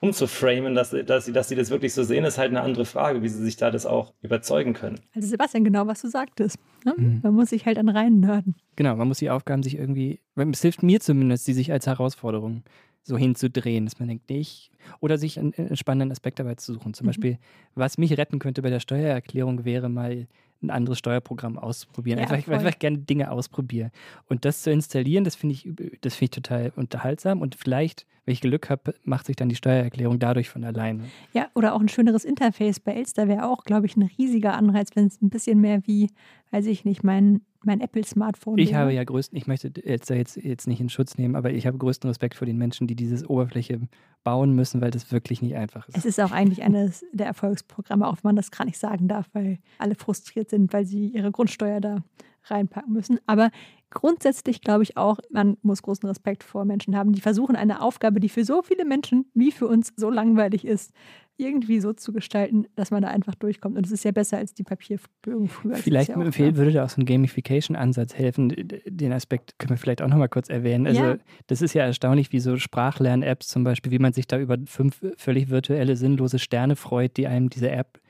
umzuframen, 0.00 0.74
dass, 0.74 0.94
dass, 1.06 1.26
sie, 1.26 1.32
dass 1.32 1.48
sie 1.48 1.54
das 1.54 1.70
wirklich 1.70 1.94
so 1.94 2.02
sehen, 2.02 2.24
ist 2.24 2.36
halt 2.36 2.50
eine 2.50 2.60
andere 2.60 2.84
Frage, 2.84 3.22
wie 3.22 3.28
sie 3.28 3.42
sich 3.42 3.56
da 3.56 3.70
das 3.70 3.86
auch 3.86 4.12
überzeugen 4.22 4.74
können. 4.74 5.00
Also 5.14 5.28
Sebastian, 5.28 5.64
genau 5.64 5.86
was 5.86 6.02
du 6.02 6.08
sagtest. 6.08 6.58
Ne? 6.84 6.94
Mhm. 6.96 7.20
Man 7.22 7.34
muss 7.34 7.50
sich 7.50 7.64
halt 7.64 7.78
an 7.78 7.88
rein 7.88 8.20
nörden. 8.20 8.56
Genau, 8.76 8.96
man 8.96 9.08
muss 9.08 9.18
die 9.18 9.30
Aufgaben 9.30 9.62
sich 9.62 9.78
irgendwie, 9.78 10.20
es 10.36 10.62
hilft 10.62 10.82
mir 10.82 11.00
zumindest, 11.00 11.46
die 11.46 11.52
sich 11.52 11.70
als 11.72 11.86
Herausforderung 11.86 12.64
so 13.04 13.16
hinzudrehen, 13.16 13.84
dass 13.84 13.98
man 13.98 14.08
denkt, 14.08 14.30
ich, 14.30 14.70
oder 15.00 15.18
sich 15.18 15.38
einen, 15.38 15.54
einen 15.56 15.76
spannenden 15.76 16.10
Aspekt 16.10 16.38
dabei 16.38 16.54
zu 16.56 16.72
suchen. 16.72 16.94
Zum 16.94 17.04
mhm. 17.04 17.08
Beispiel, 17.08 17.38
was 17.74 17.98
mich 17.98 18.16
retten 18.16 18.38
könnte 18.38 18.62
bei 18.62 18.70
der 18.70 18.80
Steuererklärung, 18.80 19.64
wäre 19.64 19.88
mal 19.88 20.26
ein 20.64 20.70
anderes 20.70 20.98
Steuerprogramm 20.98 21.58
auszuprobieren. 21.58 22.18
Ja, 22.18 22.28
einfach, 22.28 22.48
weil 22.48 22.66
ich 22.68 22.78
gerne 22.78 22.98
Dinge 22.98 23.30
ausprobiere. 23.30 23.90
Und 24.28 24.44
das 24.44 24.62
zu 24.62 24.70
installieren, 24.70 25.24
das 25.24 25.34
finde 25.34 25.54
ich, 25.54 25.70
das 26.00 26.20
ich 26.20 26.30
total 26.30 26.72
unterhaltsam. 26.76 27.40
Und 27.40 27.54
vielleicht, 27.54 28.06
wenn 28.24 28.32
ich 28.32 28.40
Glück 28.40 28.70
habe, 28.70 28.94
macht 29.04 29.26
sich 29.26 29.36
dann 29.36 29.48
die 29.48 29.56
Steuererklärung 29.56 30.18
dadurch 30.18 30.48
von 30.48 30.64
alleine. 30.64 31.04
Ja, 31.32 31.48
oder 31.54 31.74
auch 31.74 31.80
ein 31.80 31.88
schöneres 31.88 32.24
Interface 32.24 32.80
bei 32.80 32.92
Elster 32.92 33.28
wäre 33.28 33.46
auch, 33.46 33.64
glaube 33.64 33.86
ich, 33.86 33.96
ein 33.96 34.10
riesiger 34.18 34.54
Anreiz, 34.54 34.90
wenn 34.94 35.06
es 35.06 35.20
ein 35.20 35.30
bisschen 35.30 35.60
mehr 35.60 35.86
wie, 35.86 36.10
weiß 36.50 36.66
ich 36.66 36.84
nicht, 36.84 37.04
mein 37.04 37.42
mein 37.66 37.80
Apple-Smartphone. 37.80 38.58
Ich 38.58 38.74
habe 38.74 38.92
ja 38.92 39.04
größten, 39.04 39.36
ich 39.36 39.46
möchte 39.46 39.72
jetzt, 39.84 40.10
jetzt, 40.10 40.36
jetzt 40.36 40.66
nicht 40.66 40.80
in 40.80 40.88
Schutz 40.88 41.16
nehmen, 41.16 41.36
aber 41.36 41.50
ich 41.50 41.66
habe 41.66 41.78
größten 41.78 42.08
Respekt 42.08 42.34
vor 42.34 42.46
den 42.46 42.56
Menschen, 42.56 42.86
die 42.86 42.94
diese 42.94 43.28
Oberfläche 43.28 43.80
bauen 44.22 44.52
müssen, 44.54 44.80
weil 44.80 44.90
das 44.90 45.12
wirklich 45.12 45.42
nicht 45.42 45.54
einfach 45.54 45.88
ist. 45.88 45.96
Es 45.96 46.04
ist 46.04 46.20
auch 46.20 46.32
eigentlich 46.32 46.62
eines 46.62 47.04
der 47.12 47.26
Erfolgsprogramme, 47.26 48.06
auch 48.06 48.16
wenn 48.16 48.30
man 48.30 48.36
das 48.36 48.50
gar 48.50 48.64
nicht 48.64 48.78
sagen 48.78 49.08
darf, 49.08 49.28
weil 49.32 49.58
alle 49.78 49.94
frustriert 49.94 50.50
sind, 50.50 50.72
weil 50.72 50.86
sie 50.86 51.08
ihre 51.08 51.30
Grundsteuer 51.30 51.80
da 51.80 52.02
reinpacken 52.44 52.92
müssen. 52.92 53.18
Aber 53.26 53.50
grundsätzlich 53.90 54.60
glaube 54.60 54.82
ich 54.82 54.96
auch, 54.96 55.18
man 55.30 55.56
muss 55.62 55.82
großen 55.82 56.08
Respekt 56.08 56.44
vor 56.44 56.64
Menschen 56.64 56.96
haben, 56.96 57.12
die 57.12 57.20
versuchen, 57.20 57.56
eine 57.56 57.80
Aufgabe, 57.80 58.20
die 58.20 58.28
für 58.28 58.44
so 58.44 58.62
viele 58.62 58.84
Menschen 58.84 59.26
wie 59.34 59.52
für 59.52 59.66
uns 59.66 59.92
so 59.96 60.10
langweilig 60.10 60.64
ist, 60.66 60.92
irgendwie 61.36 61.80
so 61.80 61.92
zu 61.92 62.12
gestalten, 62.12 62.66
dass 62.76 62.90
man 62.90 63.02
da 63.02 63.08
einfach 63.08 63.34
durchkommt. 63.34 63.76
Und 63.76 63.86
es 63.86 63.92
ist 63.92 64.04
ja 64.04 64.12
besser 64.12 64.38
als 64.38 64.54
die 64.54 64.62
Papierbögen 64.62 65.48
früher. 65.48 65.74
Vielleicht 65.74 66.10
ja 66.10 66.20
empfehlen, 66.20 66.56
würde 66.56 66.72
da 66.72 66.84
auch 66.84 66.88
so 66.88 67.00
ein 67.00 67.06
Gamification-Ansatz 67.06 68.14
helfen. 68.14 68.52
Den 68.86 69.12
Aspekt 69.12 69.58
können 69.58 69.70
wir 69.70 69.76
vielleicht 69.76 70.02
auch 70.02 70.08
nochmal 70.08 70.28
kurz 70.28 70.48
erwähnen. 70.48 70.86
Also, 70.86 71.02
ja. 71.02 71.16
das 71.48 71.62
ist 71.62 71.74
ja 71.74 71.84
erstaunlich, 71.84 72.32
wie 72.32 72.40
so 72.40 72.56
Sprachlern-Apps 72.56 73.48
zum 73.48 73.64
Beispiel, 73.64 73.90
wie 73.90 73.98
man 73.98 74.12
sich 74.12 74.26
da 74.26 74.38
über 74.38 74.58
fünf 74.66 75.04
völlig 75.16 75.50
virtuelle, 75.50 75.96
sinnlose 75.96 76.38
Sterne 76.38 76.76
freut, 76.76 77.16
die 77.16 77.26
einem 77.26 77.50
diese 77.50 77.70
App 77.70 78.00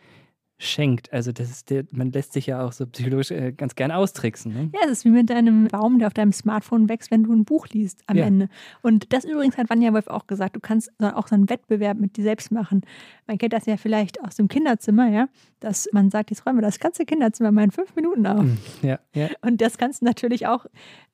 schenkt. 0.58 1.12
Also 1.12 1.32
das 1.32 1.50
ist 1.50 1.70
der, 1.70 1.84
man 1.90 2.12
lässt 2.12 2.32
sich 2.32 2.46
ja 2.46 2.64
auch 2.64 2.72
so 2.72 2.86
psychologisch 2.86 3.30
äh, 3.30 3.52
ganz 3.52 3.74
gern 3.74 3.90
austricksen. 3.90 4.52
Ne? 4.52 4.70
Ja, 4.72 4.80
es 4.84 4.92
ist 4.92 5.04
wie 5.04 5.10
mit 5.10 5.28
deinem 5.28 5.68
Baum, 5.68 5.98
der 5.98 6.06
auf 6.06 6.14
deinem 6.14 6.32
Smartphone 6.32 6.88
wächst, 6.88 7.10
wenn 7.10 7.24
du 7.24 7.32
ein 7.32 7.44
Buch 7.44 7.66
liest 7.68 8.02
am 8.06 8.16
ja. 8.16 8.26
Ende. 8.26 8.48
Und 8.82 9.12
das 9.12 9.24
übrigens 9.24 9.58
hat 9.58 9.68
Vanja 9.68 9.92
Wolf 9.92 10.06
auch 10.06 10.26
gesagt, 10.26 10.56
du 10.56 10.60
kannst 10.60 10.90
auch 11.00 11.26
so 11.26 11.34
einen 11.34 11.50
Wettbewerb 11.50 11.98
mit 11.98 12.16
dir 12.16 12.22
selbst 12.22 12.52
machen. 12.52 12.82
Man 13.26 13.38
kennt 13.38 13.52
das 13.52 13.66
ja 13.66 13.76
vielleicht 13.76 14.22
aus 14.22 14.36
dem 14.36 14.48
Kinderzimmer, 14.48 15.08
ja, 15.08 15.28
dass 15.60 15.88
man 15.92 16.10
sagt, 16.10 16.30
jetzt 16.30 16.46
räumen 16.46 16.58
wir 16.58 16.62
das 16.62 16.78
ganze 16.78 17.04
Kinderzimmer 17.04 17.50
mal 17.50 17.64
in 17.64 17.70
fünf 17.70 17.94
Minuten 17.96 18.26
auf. 18.26 18.40
Hm, 18.40 18.58
ja, 18.82 18.98
ja. 19.14 19.28
Und 19.42 19.60
das 19.60 19.76
kannst 19.76 20.02
du 20.02 20.04
natürlich 20.04 20.46
auch 20.46 20.66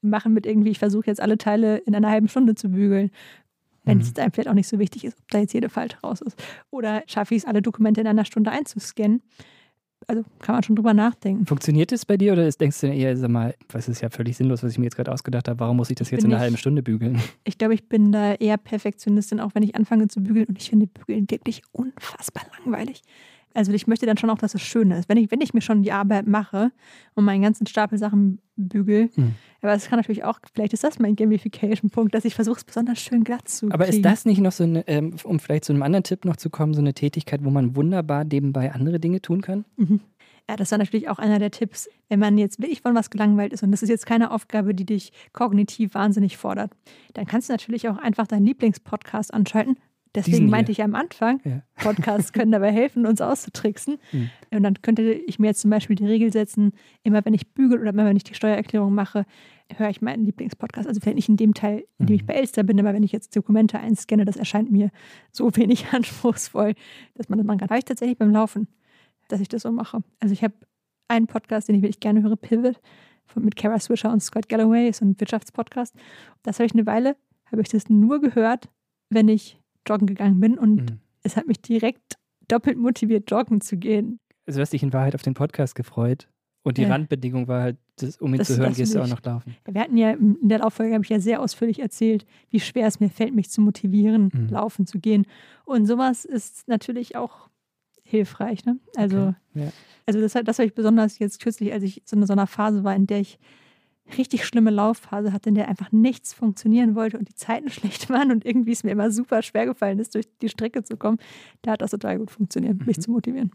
machen 0.02 0.34
mit 0.34 0.46
irgendwie, 0.46 0.70
ich 0.70 0.78
versuche 0.78 1.06
jetzt 1.06 1.20
alle 1.20 1.38
Teile 1.38 1.78
in 1.78 1.94
einer 1.94 2.10
halben 2.10 2.28
Stunde 2.28 2.54
zu 2.54 2.70
bügeln 2.70 3.10
wenn 3.84 3.98
mhm. 3.98 4.02
es 4.02 4.16
einem 4.16 4.32
vielleicht 4.32 4.48
auch 4.48 4.54
nicht 4.54 4.68
so 4.68 4.78
wichtig 4.78 5.04
ist, 5.04 5.18
ob 5.18 5.30
da 5.30 5.38
jetzt 5.38 5.54
jede 5.54 5.68
Falte 5.68 5.96
raus 6.02 6.20
ist. 6.20 6.42
Oder 6.70 7.02
schaffe 7.06 7.34
ich 7.34 7.42
es, 7.42 7.48
alle 7.48 7.62
Dokumente 7.62 8.00
in 8.00 8.06
einer 8.06 8.24
Stunde 8.24 8.50
einzuscannen? 8.50 9.22
Also 10.06 10.24
kann 10.40 10.54
man 10.54 10.62
schon 10.62 10.76
drüber 10.76 10.94
nachdenken. 10.94 11.46
Funktioniert 11.46 11.92
das 11.92 12.06
bei 12.06 12.16
dir 12.16 12.32
oder 12.32 12.46
ist, 12.46 12.60
denkst 12.60 12.80
du 12.80 12.86
eher, 12.88 13.16
sag 13.16 13.30
mal, 13.30 13.54
was 13.70 13.88
ist 13.88 14.00
ja 14.00 14.08
völlig 14.08 14.36
sinnlos, 14.36 14.62
was 14.62 14.72
ich 14.72 14.78
mir 14.78 14.84
jetzt 14.84 14.96
gerade 14.96 15.12
ausgedacht 15.12 15.46
habe, 15.46 15.60
warum 15.60 15.76
muss 15.76 15.90
ich 15.90 15.96
das 15.96 16.08
ich 16.08 16.12
jetzt 16.12 16.24
in 16.24 16.32
einer 16.32 16.40
halben 16.40 16.56
Stunde 16.56 16.82
bügeln? 16.82 17.20
Ich 17.44 17.58
glaube, 17.58 17.74
ich 17.74 17.88
bin 17.88 18.10
da 18.10 18.34
eher 18.34 18.56
Perfektionistin, 18.56 19.40
auch 19.40 19.54
wenn 19.54 19.62
ich 19.62 19.76
anfange 19.76 20.08
zu 20.08 20.22
bügeln 20.22 20.46
und 20.46 20.58
ich 20.58 20.70
finde 20.70 20.86
Bügeln 20.86 21.30
wirklich 21.30 21.62
unfassbar 21.72 22.44
langweilig. 22.58 23.02
Also 23.54 23.72
ich 23.72 23.86
möchte 23.86 24.06
dann 24.06 24.16
schon 24.16 24.30
auch, 24.30 24.38
dass 24.38 24.54
es 24.54 24.62
schön 24.62 24.90
ist. 24.92 25.08
Wenn 25.08 25.16
ich, 25.16 25.30
wenn 25.30 25.40
ich 25.40 25.54
mir 25.54 25.60
schon 25.60 25.82
die 25.82 25.92
Arbeit 25.92 26.26
mache 26.26 26.70
und 27.14 27.24
meinen 27.24 27.42
ganzen 27.42 27.66
Stapel 27.66 27.98
Sachen 27.98 28.40
bügel, 28.56 29.10
mhm. 29.16 29.34
aber 29.60 29.72
es 29.72 29.88
kann 29.88 29.98
natürlich 29.98 30.24
auch, 30.24 30.38
vielleicht 30.52 30.72
ist 30.72 30.84
das 30.84 30.98
mein 30.98 31.16
Gamification-Punkt, 31.16 32.14
dass 32.14 32.24
ich 32.24 32.34
versuche, 32.34 32.58
es 32.58 32.64
besonders 32.64 33.00
schön 33.00 33.24
glatt 33.24 33.48
zu 33.48 33.66
Aber 33.70 33.84
kriegen. 33.84 33.96
ist 33.96 34.04
das 34.04 34.24
nicht 34.24 34.40
noch 34.40 34.52
so 34.52 34.64
eine, 34.64 34.86
ähm, 34.86 35.14
um 35.24 35.40
vielleicht 35.40 35.64
zu 35.64 35.72
einem 35.72 35.82
anderen 35.82 36.04
Tipp 36.04 36.24
noch 36.24 36.36
zu 36.36 36.50
kommen, 36.50 36.74
so 36.74 36.80
eine 36.80 36.94
Tätigkeit, 36.94 37.44
wo 37.44 37.50
man 37.50 37.74
wunderbar 37.74 38.24
nebenbei 38.24 38.72
andere 38.72 39.00
Dinge 39.00 39.20
tun 39.20 39.40
kann? 39.40 39.64
Mhm. 39.76 40.00
Ja, 40.48 40.56
das 40.56 40.70
war 40.72 40.78
natürlich 40.78 41.08
auch 41.08 41.18
einer 41.18 41.38
der 41.38 41.52
Tipps, 41.52 41.88
wenn 42.08 42.18
man 42.18 42.36
jetzt 42.36 42.60
wirklich 42.60 42.82
von 42.82 42.94
was 42.94 43.10
gelangweilt 43.10 43.52
ist 43.52 43.62
und 43.62 43.70
das 43.70 43.82
ist 43.82 43.88
jetzt 43.88 44.06
keine 44.06 44.32
Aufgabe, 44.32 44.74
die 44.74 44.84
dich 44.84 45.12
kognitiv 45.32 45.94
wahnsinnig 45.94 46.38
fordert, 46.38 46.72
dann 47.14 47.26
kannst 47.26 47.48
du 47.48 47.52
natürlich 47.52 47.88
auch 47.88 47.98
einfach 47.98 48.26
deinen 48.26 48.46
Lieblingspodcast 48.46 49.32
anschalten, 49.32 49.76
Deswegen 50.14 50.50
meinte 50.50 50.72
ich 50.72 50.82
am 50.82 50.96
Anfang, 50.96 51.40
ja. 51.44 51.62
Podcasts 51.76 52.32
können 52.32 52.50
dabei 52.50 52.72
helfen, 52.72 53.06
uns 53.06 53.20
auszutricksen. 53.20 53.98
Mhm. 54.12 54.30
Und 54.50 54.62
dann 54.64 54.74
könnte 54.82 55.02
ich 55.12 55.38
mir 55.38 55.48
jetzt 55.48 55.60
zum 55.60 55.70
Beispiel 55.70 55.94
die 55.94 56.06
Regel 56.06 56.32
setzen, 56.32 56.72
immer 57.04 57.24
wenn 57.24 57.34
ich 57.34 57.52
bügel 57.52 57.80
oder 57.80 57.90
immer 57.90 58.04
wenn 58.04 58.16
ich 58.16 58.24
die 58.24 58.34
Steuererklärung 58.34 58.92
mache, 58.92 59.24
höre 59.76 59.88
ich 59.88 60.00
meinen 60.00 60.24
Lieblingspodcast. 60.24 60.88
Also 60.88 61.00
vielleicht 61.00 61.16
nicht 61.16 61.28
in 61.28 61.36
dem 61.36 61.54
Teil, 61.54 61.84
in 61.98 62.06
dem 62.06 62.14
ich 62.14 62.22
hm. 62.22 62.26
bei 62.26 62.34
Elster 62.34 62.64
bin, 62.64 62.80
aber 62.80 62.92
wenn 62.92 63.04
ich 63.04 63.12
jetzt 63.12 63.36
Dokumente 63.36 63.78
einscanne, 63.78 64.24
das 64.24 64.36
erscheint 64.36 64.72
mir 64.72 64.90
so 65.30 65.54
wenig 65.56 65.92
anspruchsvoll, 65.92 66.74
dass 67.14 67.28
man 67.28 67.38
das 67.38 67.46
machen 67.46 67.58
kann. 67.58 67.68
Habe 67.68 67.78
ich 67.78 67.84
tatsächlich 67.84 68.18
beim 68.18 68.32
Laufen, 68.32 68.66
dass 69.28 69.40
ich 69.40 69.48
das 69.48 69.62
so 69.62 69.70
mache. 69.70 70.02
Also 70.18 70.32
ich 70.32 70.42
habe 70.42 70.54
einen 71.06 71.26
Podcast, 71.26 71.68
den 71.68 71.76
ich 71.76 71.82
wirklich 71.82 72.00
gerne 72.00 72.22
höre, 72.22 72.36
Pivot, 72.36 72.80
mit 73.36 73.54
Kara 73.54 73.78
Swisher 73.78 74.10
und 74.10 74.20
Scott 74.20 74.48
Galloway, 74.48 74.88
ist 74.88 75.02
ein 75.02 75.18
Wirtschaftspodcast. 75.20 75.94
Das 76.42 76.58
habe 76.58 76.66
ich 76.66 76.72
eine 76.72 76.86
Weile, 76.86 77.16
habe 77.46 77.62
ich 77.62 77.68
das 77.68 77.88
nur 77.88 78.20
gehört, 78.20 78.68
wenn 79.08 79.28
ich 79.28 79.59
joggen 79.86 80.06
gegangen 80.06 80.40
bin 80.40 80.58
und 80.58 80.76
mhm. 80.76 81.00
es 81.22 81.36
hat 81.36 81.46
mich 81.46 81.60
direkt 81.60 82.16
doppelt 82.48 82.78
motiviert, 82.78 83.30
joggen 83.30 83.60
zu 83.60 83.76
gehen. 83.76 84.18
Also 84.46 84.58
du 84.58 84.62
hast 84.62 84.72
dich 84.72 84.82
in 84.82 84.92
Wahrheit 84.92 85.14
auf 85.14 85.22
den 85.22 85.34
Podcast 85.34 85.74
gefreut 85.74 86.28
und 86.62 86.76
die 86.76 86.82
ja. 86.82 86.88
Randbedingung 86.88 87.48
war 87.48 87.62
halt, 87.62 87.78
das, 87.96 88.16
um 88.18 88.34
ihn 88.34 88.38
das, 88.38 88.48
zu 88.48 88.58
hören, 88.58 88.74
gehst 88.74 88.94
du 88.94 89.02
auch 89.02 89.06
noch 89.06 89.22
laufen. 89.22 89.56
Wir 89.66 89.80
hatten 89.80 89.96
ja 89.96 90.10
in 90.10 90.48
der 90.48 90.58
Lauffolge, 90.58 90.94
habe 90.94 91.04
ich 91.04 91.10
ja 91.10 91.20
sehr 91.20 91.40
ausführlich 91.40 91.80
erzählt, 91.80 92.26
wie 92.50 92.60
schwer 92.60 92.86
es 92.86 93.00
mir 93.00 93.10
fällt, 93.10 93.34
mich 93.34 93.50
zu 93.50 93.60
motivieren, 93.60 94.30
mhm. 94.32 94.48
laufen 94.48 94.86
zu 94.86 94.98
gehen. 94.98 95.26
Und 95.64 95.86
sowas 95.86 96.24
ist 96.24 96.68
natürlich 96.68 97.16
auch 97.16 97.48
hilfreich. 98.02 98.64
Ne? 98.66 98.78
Also, 98.96 99.28
okay. 99.28 99.64
ja. 99.66 99.72
also 100.06 100.20
das, 100.20 100.32
das 100.32 100.58
habe 100.58 100.66
ich 100.66 100.74
besonders 100.74 101.18
jetzt 101.18 101.40
kürzlich, 101.40 101.72
als 101.72 101.82
ich 101.82 102.02
so 102.04 102.16
in 102.16 102.26
so 102.26 102.32
einer 102.32 102.46
Phase 102.46 102.84
war, 102.84 102.94
in 102.94 103.06
der 103.06 103.20
ich 103.20 103.38
richtig 104.18 104.44
schlimme 104.44 104.70
Laufphase 104.70 105.32
hatte, 105.32 105.48
in 105.48 105.54
der 105.54 105.68
einfach 105.68 105.92
nichts 105.92 106.32
funktionieren 106.32 106.94
wollte 106.94 107.18
und 107.18 107.28
die 107.28 107.34
Zeiten 107.34 107.70
schlecht 107.70 108.10
waren 108.10 108.30
und 108.30 108.44
irgendwie 108.44 108.72
es 108.72 108.84
mir 108.84 108.90
immer 108.90 109.10
super 109.10 109.42
schwer 109.42 109.66
gefallen 109.66 109.98
ist, 109.98 110.14
durch 110.14 110.26
die 110.40 110.48
Strecke 110.48 110.82
zu 110.82 110.96
kommen, 110.96 111.18
da 111.62 111.72
hat 111.72 111.82
das 111.82 111.90
total 111.90 112.18
gut 112.18 112.30
funktioniert, 112.30 112.86
mich 112.86 112.98
mhm. 112.98 113.02
zu 113.02 113.10
motivieren. 113.10 113.52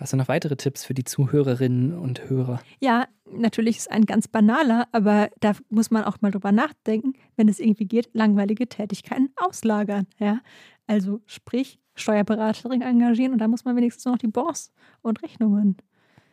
Hast 0.00 0.14
du 0.14 0.16
noch 0.16 0.28
weitere 0.28 0.56
Tipps 0.56 0.86
für 0.86 0.94
die 0.94 1.04
Zuhörerinnen 1.04 1.92
und 1.92 2.30
Hörer? 2.30 2.62
Ja, 2.80 3.06
natürlich 3.30 3.76
ist 3.76 3.90
ein 3.90 4.06
ganz 4.06 4.28
banaler, 4.28 4.88
aber 4.92 5.28
da 5.40 5.52
muss 5.68 5.90
man 5.90 6.04
auch 6.04 6.22
mal 6.22 6.30
drüber 6.30 6.52
nachdenken, 6.52 7.12
wenn 7.36 7.48
es 7.48 7.60
irgendwie 7.60 7.84
geht, 7.84 8.08
langweilige 8.14 8.66
Tätigkeiten 8.66 9.28
auslagern. 9.36 10.06
Ja? 10.18 10.40
Also 10.86 11.20
sprich, 11.26 11.80
Steuerberaterin 11.94 12.80
engagieren 12.80 13.34
und 13.34 13.40
da 13.40 13.48
muss 13.48 13.66
man 13.66 13.76
wenigstens 13.76 14.06
noch 14.06 14.16
die 14.16 14.28
Boss 14.28 14.72
und 15.02 15.22
Rechnungen 15.22 15.76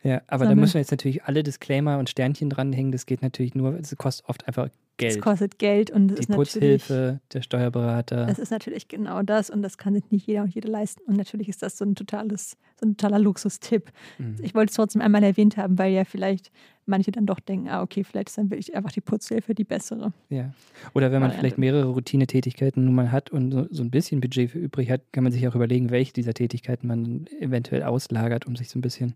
Ja, 0.07 0.21
aber 0.27 0.45
da 0.45 0.49
Sammeln. 0.51 0.59
müssen 0.61 0.73
wir 0.75 0.81
jetzt 0.81 0.91
natürlich 0.91 1.23
alle 1.25 1.43
Disclaimer 1.43 1.97
und 1.99 2.09
Sternchen 2.09 2.49
dranhängen. 2.49 2.93
Das 2.93 3.05
geht 3.05 3.21
natürlich 3.21 3.55
nur, 3.55 3.73
es 3.77 3.93
kostet 3.97 4.29
oft 4.29 4.47
einfach 4.47 4.67
Es 4.67 4.71
Geld. 4.97 5.21
kostet 5.21 5.59
Geld 5.59 5.91
und 5.91 6.11
es 6.11 6.15
Die 6.15 6.21
ist 6.21 6.29
natürlich, 6.29 6.49
Putzhilfe, 6.53 7.19
der 7.33 7.41
Steuerberater. 7.41 8.25
das 8.25 8.39
ist 8.39 8.51
natürlich 8.51 8.87
genau 8.87 9.21
das 9.21 9.49
und 9.49 9.61
das 9.61 9.77
kann 9.77 9.93
sich 9.95 10.09
nicht 10.09 10.25
jeder 10.25 10.43
und 10.43 10.55
jede 10.55 10.69
leisten. 10.69 11.01
Und 11.07 11.17
natürlich 11.17 11.49
ist 11.49 11.61
das 11.61 11.77
so 11.77 11.83
ein 11.83 11.93
totales, 11.95 12.55
so 12.79 12.87
ein 12.87 12.95
totaler 12.95 13.19
Luxustipp. 13.19 13.91
Mhm. 14.17 14.37
Ich 14.41 14.55
wollte 14.55 14.69
es 14.69 14.75
trotzdem 14.77 15.01
einmal 15.01 15.23
erwähnt 15.23 15.57
haben, 15.57 15.77
weil 15.77 15.91
ja 15.91 16.05
vielleicht 16.05 16.51
manche 16.85 17.11
dann 17.11 17.25
doch 17.25 17.41
denken, 17.41 17.67
ah, 17.67 17.81
okay, 17.81 18.05
vielleicht 18.05 18.29
ist 18.29 18.37
dann 18.37 18.49
wirklich 18.49 18.73
einfach 18.77 18.93
die 18.93 19.01
Putzhilfe 19.01 19.53
die 19.53 19.65
bessere. 19.65 20.13
Ja. 20.29 20.53
Oder 20.93 21.07
wenn 21.11 21.19
man 21.19 21.31
Variante. 21.31 21.37
vielleicht 21.39 21.57
mehrere 21.57 21.85
Routinetätigkeiten 21.87 22.85
nun 22.85 22.95
mal 22.95 23.11
hat 23.11 23.29
und 23.29 23.51
so, 23.51 23.67
so 23.69 23.83
ein 23.83 23.91
bisschen 23.91 24.21
Budget 24.21 24.51
für 24.51 24.59
übrig 24.59 24.89
hat, 24.89 25.01
kann 25.11 25.23
man 25.25 25.33
sich 25.33 25.45
auch 25.49 25.55
überlegen, 25.55 25.89
welche 25.89 26.13
dieser 26.13 26.33
Tätigkeiten 26.33 26.87
man 26.87 27.25
eventuell 27.41 27.83
auslagert, 27.83 28.47
um 28.47 28.55
sich 28.55 28.69
so 28.69 28.79
ein 28.79 28.81
bisschen 28.81 29.15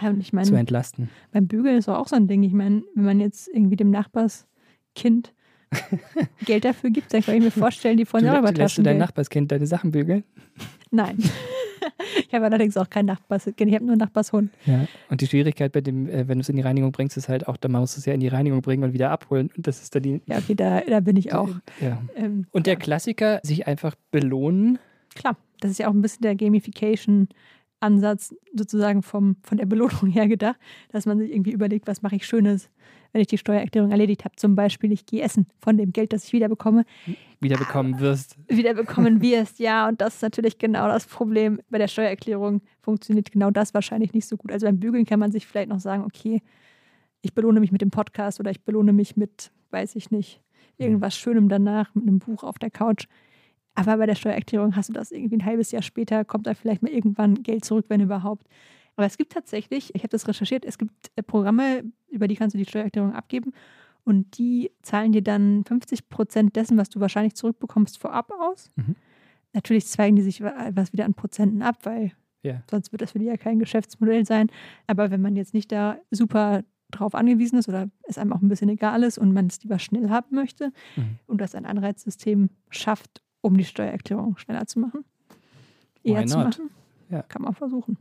Ja, 0.00 0.08
und 0.10 0.20
ich 0.20 0.30
zu 0.30 0.36
meine, 0.36 0.58
entlasten. 0.58 1.08
beim 1.32 1.46
Bügeln 1.46 1.76
ist 1.76 1.88
auch 1.88 2.08
so 2.08 2.16
ein 2.16 2.28
Ding. 2.28 2.42
Ich 2.42 2.52
meine, 2.52 2.82
wenn 2.94 3.04
man 3.04 3.20
jetzt 3.20 3.48
irgendwie 3.48 3.76
dem 3.76 3.90
Nachbarskind 3.90 5.32
Geld 6.44 6.64
dafür 6.64 6.90
gibt, 6.90 7.12
dann 7.14 7.22
kann 7.22 7.34
ich 7.36 7.42
mir 7.42 7.50
vorstellen, 7.50 7.96
die 7.96 8.02
über 8.02 8.18
lä- 8.18 8.56
lässt 8.56 8.78
du 8.78 8.82
dein. 8.82 8.98
Nachbarskind 8.98 9.50
deine 9.50 9.66
Sachen 9.66 9.90
bügeln? 9.90 10.24
Nein. 10.90 11.18
ich 12.28 12.34
habe 12.34 12.44
allerdings 12.44 12.76
auch 12.76 12.90
kein 12.90 13.06
Nachbarskind, 13.06 13.68
ich 13.68 13.74
habe 13.74 13.84
nur 13.84 13.92
einen 13.92 14.00
Nachbarshund. 14.00 14.50
Ja. 14.66 14.86
Und 15.08 15.20
die 15.20 15.26
Schwierigkeit 15.26 15.72
bei 15.72 15.80
dem, 15.80 16.08
äh, 16.08 16.28
wenn 16.28 16.38
du 16.38 16.42
es 16.42 16.48
in 16.50 16.56
die 16.56 16.62
Reinigung 16.62 16.92
bringst, 16.92 17.16
ist 17.16 17.28
halt 17.28 17.48
auch, 17.48 17.56
dann 17.56 17.72
musst 17.72 17.96
du 17.96 18.00
es 18.00 18.06
ja 18.06 18.12
in 18.12 18.20
die 18.20 18.28
Reinigung 18.28 18.60
bringen 18.60 18.84
und 18.84 18.92
wieder 18.92 19.10
abholen. 19.10 19.50
Und 19.56 19.66
das 19.66 19.82
ist 19.82 19.94
dann 19.94 20.02
die. 20.02 20.20
Ja, 20.26 20.38
okay, 20.38 20.54
da, 20.54 20.80
da 20.80 21.00
bin 21.00 21.16
ich 21.16 21.32
auch. 21.32 21.48
Ja. 21.80 22.02
Ähm, 22.16 22.46
Und 22.50 22.66
der 22.66 22.74
ja. 22.74 22.78
Klassiker, 22.78 23.40
sich 23.42 23.66
einfach 23.66 23.94
belohnen. 24.10 24.78
Klar, 25.14 25.36
das 25.60 25.70
ist 25.70 25.78
ja 25.78 25.88
auch 25.88 25.94
ein 25.94 26.02
bisschen 26.02 26.22
der 26.22 26.34
Gamification-Ansatz 27.82 28.34
sozusagen 28.54 29.02
vom, 29.02 29.36
von 29.42 29.58
der 29.58 29.66
Belohnung 29.66 30.10
her 30.10 30.28
gedacht, 30.28 30.56
dass 30.90 31.06
man 31.06 31.18
sich 31.18 31.30
irgendwie 31.30 31.52
überlegt, 31.52 31.86
was 31.86 32.02
mache 32.02 32.16
ich 32.16 32.26
Schönes, 32.26 32.70
wenn 33.12 33.20
ich 33.20 33.26
die 33.26 33.38
Steuererklärung 33.38 33.90
erledigt 33.90 34.24
habe. 34.24 34.36
Zum 34.36 34.54
Beispiel, 34.54 34.92
ich 34.92 35.06
gehe 35.06 35.22
essen 35.22 35.46
von 35.60 35.76
dem 35.76 35.92
Geld, 35.92 36.12
das 36.12 36.24
ich 36.24 36.32
wieder 36.32 36.48
bekomme, 36.48 36.84
wiederbekommen 37.40 38.00
wirst. 38.00 38.36
wieder 38.48 38.74
bekommen 38.74 39.20
wirst. 39.20 39.58
Ja, 39.58 39.88
und 39.88 40.00
das 40.00 40.16
ist 40.16 40.22
natürlich 40.22 40.58
genau 40.58 40.86
das 40.88 41.06
Problem. 41.06 41.60
Bei 41.70 41.78
der 41.78 41.88
Steuererklärung 41.88 42.62
funktioniert 42.80 43.32
genau 43.32 43.50
das 43.50 43.74
wahrscheinlich 43.74 44.12
nicht 44.14 44.26
so 44.26 44.36
gut. 44.36 44.52
Also 44.52 44.66
beim 44.66 44.78
Bügeln 44.80 45.04
kann 45.04 45.20
man 45.20 45.32
sich 45.32 45.46
vielleicht 45.46 45.68
noch 45.68 45.80
sagen, 45.80 46.04
okay, 46.04 46.42
ich 47.20 47.34
belohne 47.34 47.60
mich 47.60 47.72
mit 47.72 47.82
dem 47.82 47.90
Podcast 47.90 48.40
oder 48.40 48.50
ich 48.50 48.62
belohne 48.62 48.92
mich 48.92 49.16
mit, 49.16 49.52
weiß 49.70 49.94
ich 49.96 50.10
nicht, 50.10 50.40
irgendwas 50.76 51.16
Schönem 51.16 51.48
danach, 51.48 51.94
mit 51.94 52.08
einem 52.08 52.18
Buch 52.18 52.42
auf 52.42 52.58
der 52.58 52.70
Couch. 52.70 53.06
Aber 53.74 53.96
bei 53.96 54.06
der 54.06 54.14
Steuererklärung 54.14 54.76
hast 54.76 54.88
du 54.90 54.92
das 54.92 55.10
irgendwie 55.12 55.36
ein 55.36 55.44
halbes 55.44 55.70
Jahr 55.72 55.82
später, 55.82 56.24
kommt 56.24 56.46
da 56.46 56.54
vielleicht 56.54 56.82
mal 56.82 56.90
irgendwann 56.92 57.42
Geld 57.42 57.64
zurück, 57.64 57.86
wenn 57.88 58.00
überhaupt. 58.00 58.46
Aber 58.96 59.06
es 59.06 59.16
gibt 59.16 59.32
tatsächlich, 59.32 59.94
ich 59.94 60.02
habe 60.02 60.10
das 60.10 60.28
recherchiert, 60.28 60.64
es 60.66 60.76
gibt 60.76 60.92
äh, 61.16 61.22
Programme, 61.22 61.82
über 62.10 62.28
die 62.28 62.36
kannst 62.36 62.52
du 62.54 62.58
die 62.58 62.66
Steuererklärung 62.66 63.14
abgeben 63.14 63.52
und 64.04 64.36
die 64.36 64.70
zahlen 64.82 65.12
dir 65.12 65.22
dann 65.22 65.64
50 65.64 66.08
Prozent 66.10 66.54
dessen, 66.56 66.76
was 66.76 66.90
du 66.90 67.00
wahrscheinlich 67.00 67.34
zurückbekommst, 67.34 67.98
vorab 67.98 68.30
aus. 68.38 68.70
Mhm. 68.76 68.96
Natürlich 69.54 69.86
zweigen 69.86 70.16
die 70.16 70.22
sich 70.22 70.42
wa- 70.42 70.70
was 70.74 70.92
wieder 70.92 71.04
an 71.06 71.14
Prozenten 71.14 71.62
ab, 71.62 71.78
weil 71.84 72.12
Ja. 72.42 72.62
sonst 72.70 72.92
wird 72.92 73.00
das 73.02 73.12
für 73.12 73.18
die 73.18 73.26
ja 73.26 73.36
kein 73.36 73.58
Geschäftsmodell 73.58 74.26
sein. 74.26 74.48
Aber 74.86 75.10
wenn 75.10 75.22
man 75.22 75.36
jetzt 75.36 75.54
nicht 75.54 75.70
da 75.72 75.96
super 76.10 76.62
drauf 76.90 77.14
angewiesen 77.14 77.58
ist 77.58 77.68
oder 77.68 77.88
es 78.02 78.18
einem 78.18 78.32
auch 78.34 78.42
ein 78.42 78.48
bisschen 78.48 78.68
egal 78.68 79.02
ist 79.04 79.16
und 79.16 79.32
man 79.32 79.46
es 79.46 79.62
lieber 79.62 79.78
schnell 79.78 80.10
haben 80.10 80.34
möchte 80.34 80.72
Mhm. 80.96 81.18
und 81.26 81.40
das 81.40 81.54
ein 81.54 81.64
Anreizsystem 81.64 82.50
schafft, 82.68 83.22
um 83.42 83.56
die 83.56 83.64
Steuererklärung 83.64 84.38
schneller 84.38 84.66
zu 84.66 84.78
machen, 84.80 85.04
eher 86.02 86.22
Why 86.22 86.26
zu 86.26 86.38
not? 86.38 86.46
machen, 86.46 86.70
Ja. 87.10 87.22
kann 87.22 87.42
man 87.42 87.54
versuchen. 87.54 87.98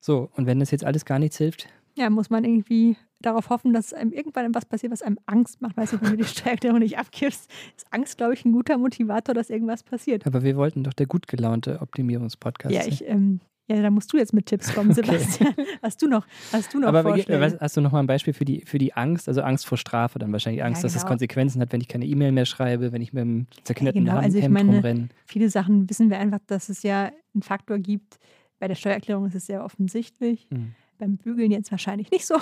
So, 0.00 0.30
und 0.36 0.46
wenn 0.46 0.60
das 0.60 0.70
jetzt 0.70 0.84
alles 0.84 1.04
gar 1.04 1.18
nichts 1.18 1.36
hilft, 1.38 1.68
Ja, 1.96 2.08
muss 2.08 2.30
man 2.30 2.44
irgendwie 2.44 2.96
darauf 3.20 3.50
hoffen, 3.50 3.72
dass 3.74 3.92
einem 3.92 4.12
irgendwann 4.12 4.46
etwas 4.46 4.64
passiert, 4.64 4.92
was 4.92 5.02
einem 5.02 5.18
Angst 5.26 5.60
macht. 5.60 5.76
Weißt 5.76 5.92
du, 5.92 6.00
wenn 6.00 6.10
du 6.12 6.16
die 6.16 6.24
Steuererklärung 6.24 6.78
nicht 6.78 6.96
abgibst, 6.98 7.50
ist 7.76 7.86
Angst, 7.90 8.16
glaube 8.16 8.32
ich, 8.34 8.44
ein 8.44 8.52
guter 8.52 8.78
Motivator, 8.78 9.34
dass 9.34 9.50
irgendwas 9.50 9.82
passiert. 9.82 10.26
aber 10.26 10.42
wir 10.42 10.56
wollten 10.56 10.84
doch 10.84 10.94
der 10.94 11.06
gut 11.06 11.26
gelaunte 11.26 11.80
Optimierungspodcast 11.82 12.74
Ja, 12.74 12.86
ich, 12.86 13.06
ähm, 13.06 13.40
ja, 13.70 13.82
da 13.82 13.90
musst 13.90 14.12
du 14.12 14.16
jetzt 14.16 14.32
mit 14.32 14.46
Tipps 14.46 14.74
kommen, 14.74 14.90
Okay. 14.98 15.02
Sebastian. 15.18 15.54
Hast 15.82 16.02
du 16.02 16.08
noch, 16.08 16.26
hast 16.52 16.74
du 16.74 16.78
noch 16.80 16.88
Aber 16.88 17.02
Vorschläge? 17.02 17.58
hast 17.60 17.76
du 17.76 17.80
noch 17.80 17.92
mal 17.92 18.00
ein 18.00 18.06
Beispiel 18.06 18.32
für 18.34 18.44
die, 18.44 18.62
für 18.66 18.78
die 18.78 18.92
Angst? 18.94 19.28
Also 19.28 19.42
Angst 19.42 19.66
vor 19.66 19.78
Strafe, 19.78 20.18
dann 20.18 20.32
wahrscheinlich 20.32 20.62
Angst, 20.64 20.82
Ja, 20.82 20.86
dass 20.86 20.94
es 20.96 21.02
genau. 21.02 21.10
Konsequenzen 21.12 21.60
hat, 21.62 21.72
wenn 21.72 21.80
ich 21.80 21.88
keine 21.88 22.06
E-Mail 22.06 22.32
mehr 22.32 22.46
schreibe, 22.46 22.92
wenn 22.92 23.00
ich 23.02 23.12
mit 23.12 23.22
einem 23.22 23.46
zerknitterten 23.64 24.04
genau. 24.04 24.16
Hemd 24.16 24.24
Also 24.24 24.38
ich 24.38 24.44
Hemd 24.44 24.54
meine, 24.54 24.72
rumrenne. 24.72 25.08
Viele 25.24 25.48
Sachen 25.50 25.88
wissen 25.88 26.10
wir 26.10 26.18
einfach, 26.18 26.40
dass 26.46 26.68
es 26.68 26.82
ja 26.82 27.10
einen 27.34 27.42
Faktor 27.42 27.78
gibt. 27.78 28.18
Bei 28.58 28.68
der 28.68 28.74
Steuererklärung 28.74 29.26
ist 29.26 29.34
es 29.34 29.46
sehr 29.46 29.64
offensichtlich. 29.64 30.46
Mhm. 30.50 30.74
Beim 30.98 31.16
Bügeln 31.16 31.50
jetzt 31.50 31.70
wahrscheinlich 31.70 32.10
nicht 32.10 32.26
so. 32.26 32.34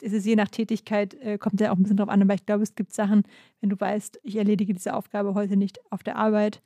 Es 0.00 0.12
ist 0.12 0.26
je 0.26 0.34
nach 0.34 0.48
Tätigkeit, 0.48 1.14
äh, 1.20 1.38
kommt 1.38 1.60
ja 1.60 1.70
auch 1.70 1.76
ein 1.76 1.82
bisschen 1.82 1.98
drauf 1.98 2.08
an. 2.08 2.20
Aber 2.22 2.34
ich 2.34 2.44
glaube, 2.46 2.64
es 2.64 2.74
gibt 2.74 2.92
Sachen, 2.92 3.22
wenn 3.60 3.70
du 3.70 3.78
weißt, 3.78 4.18
ich 4.24 4.36
erledige 4.36 4.72
diese 4.74 4.94
Aufgabe 4.94 5.34
heute 5.34 5.56
nicht 5.56 5.78
auf 5.92 6.02
der 6.02 6.16
Arbeit 6.16 6.62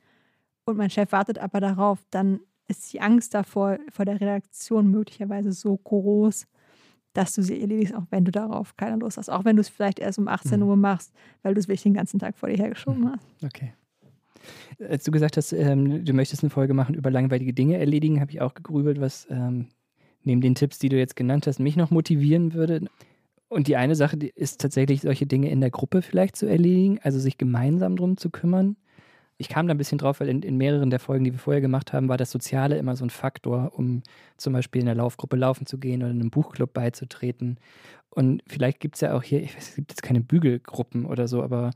und 0.65 0.77
mein 0.77 0.89
Chef 0.89 1.11
wartet 1.11 1.37
aber 1.37 1.59
darauf, 1.59 1.99
dann 2.09 2.39
ist 2.67 2.91
die 2.93 3.01
Angst 3.01 3.33
davor, 3.33 3.77
vor 3.91 4.05
der 4.05 4.19
Redaktion 4.19 4.89
möglicherweise 4.91 5.51
so 5.51 5.77
groß, 5.77 6.47
dass 7.13 7.33
du 7.33 7.41
sie 7.41 7.59
erledigst, 7.61 7.95
auch 7.95 8.05
wenn 8.09 8.25
du 8.25 8.31
darauf 8.31 8.75
keine 8.77 8.97
Lust 8.97 9.17
hast. 9.17 9.29
Auch 9.29 9.45
wenn 9.45 9.55
du 9.55 9.61
es 9.61 9.69
vielleicht 9.69 9.99
erst 9.99 10.19
um 10.19 10.27
18 10.27 10.59
Mhm. 10.59 10.67
Uhr 10.67 10.75
machst, 10.75 11.13
weil 11.41 11.53
du 11.53 11.59
es 11.59 11.67
wirklich 11.67 11.83
den 11.83 11.93
ganzen 11.93 12.19
Tag 12.19 12.37
vor 12.37 12.49
dir 12.49 12.57
hergeschoben 12.57 13.11
hast. 13.11 13.25
Okay. 13.43 13.73
Als 14.79 15.03
du 15.03 15.11
gesagt 15.11 15.35
hast, 15.37 15.51
ähm, 15.51 16.05
du 16.05 16.13
möchtest 16.13 16.43
eine 16.43 16.49
Folge 16.49 16.73
machen 16.73 16.95
über 16.95 17.09
langweilige 17.09 17.53
Dinge 17.53 17.77
erledigen, 17.77 18.21
habe 18.21 18.31
ich 18.31 18.41
auch 18.41 18.53
gegrübelt, 18.53 19.01
was 19.01 19.27
ähm, 19.29 19.67
neben 20.23 20.41
den 20.41 20.55
Tipps, 20.55 20.77
die 20.79 20.89
du 20.89 20.97
jetzt 20.97 21.15
genannt 21.15 21.47
hast, 21.47 21.59
mich 21.59 21.75
noch 21.75 21.89
motivieren 21.89 22.53
würde. 22.53 22.85
Und 23.49 23.67
die 23.67 23.77
eine 23.77 23.95
Sache 23.95 24.17
die 24.17 24.29
ist 24.29 24.61
tatsächlich, 24.61 25.01
solche 25.01 25.25
Dinge 25.25 25.49
in 25.49 25.61
der 25.61 25.71
Gruppe 25.71 26.01
vielleicht 26.01 26.35
zu 26.35 26.45
erledigen, 26.45 26.99
also 27.01 27.17
sich 27.17 27.37
gemeinsam 27.37 27.95
drum 27.95 28.17
zu 28.17 28.29
kümmern. 28.29 28.75
Ich 29.39 29.49
kam 29.49 29.67
da 29.67 29.73
ein 29.73 29.77
bisschen 29.77 29.99
drauf, 29.99 30.19
weil 30.19 30.29
in, 30.29 30.41
in 30.41 30.57
mehreren 30.57 30.89
der 30.89 30.99
Folgen, 30.99 31.23
die 31.23 31.31
wir 31.31 31.39
vorher 31.39 31.61
gemacht 31.61 31.93
haben, 31.93 32.09
war 32.09 32.17
das 32.17 32.31
Soziale 32.31 32.77
immer 32.77 32.95
so 32.95 33.05
ein 33.05 33.11
Faktor, 33.11 33.71
um 33.75 34.01
zum 34.37 34.53
Beispiel 34.53 34.81
in 34.81 34.87
einer 34.87 34.97
Laufgruppe 34.97 35.35
laufen 35.35 35.67
zu 35.67 35.77
gehen 35.77 36.01
oder 36.01 36.09
einem 36.11 36.31
Buchclub 36.31 36.73
beizutreten. 36.73 37.59
Und 38.09 38.41
vielleicht 38.47 38.79
gibt 38.79 38.95
es 38.95 39.01
ja 39.01 39.13
auch 39.13 39.21
hier, 39.21 39.43
ich 39.43 39.55
weiß, 39.55 39.69
es 39.69 39.75
gibt 39.75 39.91
jetzt 39.91 40.01
keine 40.01 40.21
Bügelgruppen 40.21 41.05
oder 41.05 41.27
so, 41.27 41.43
aber 41.43 41.71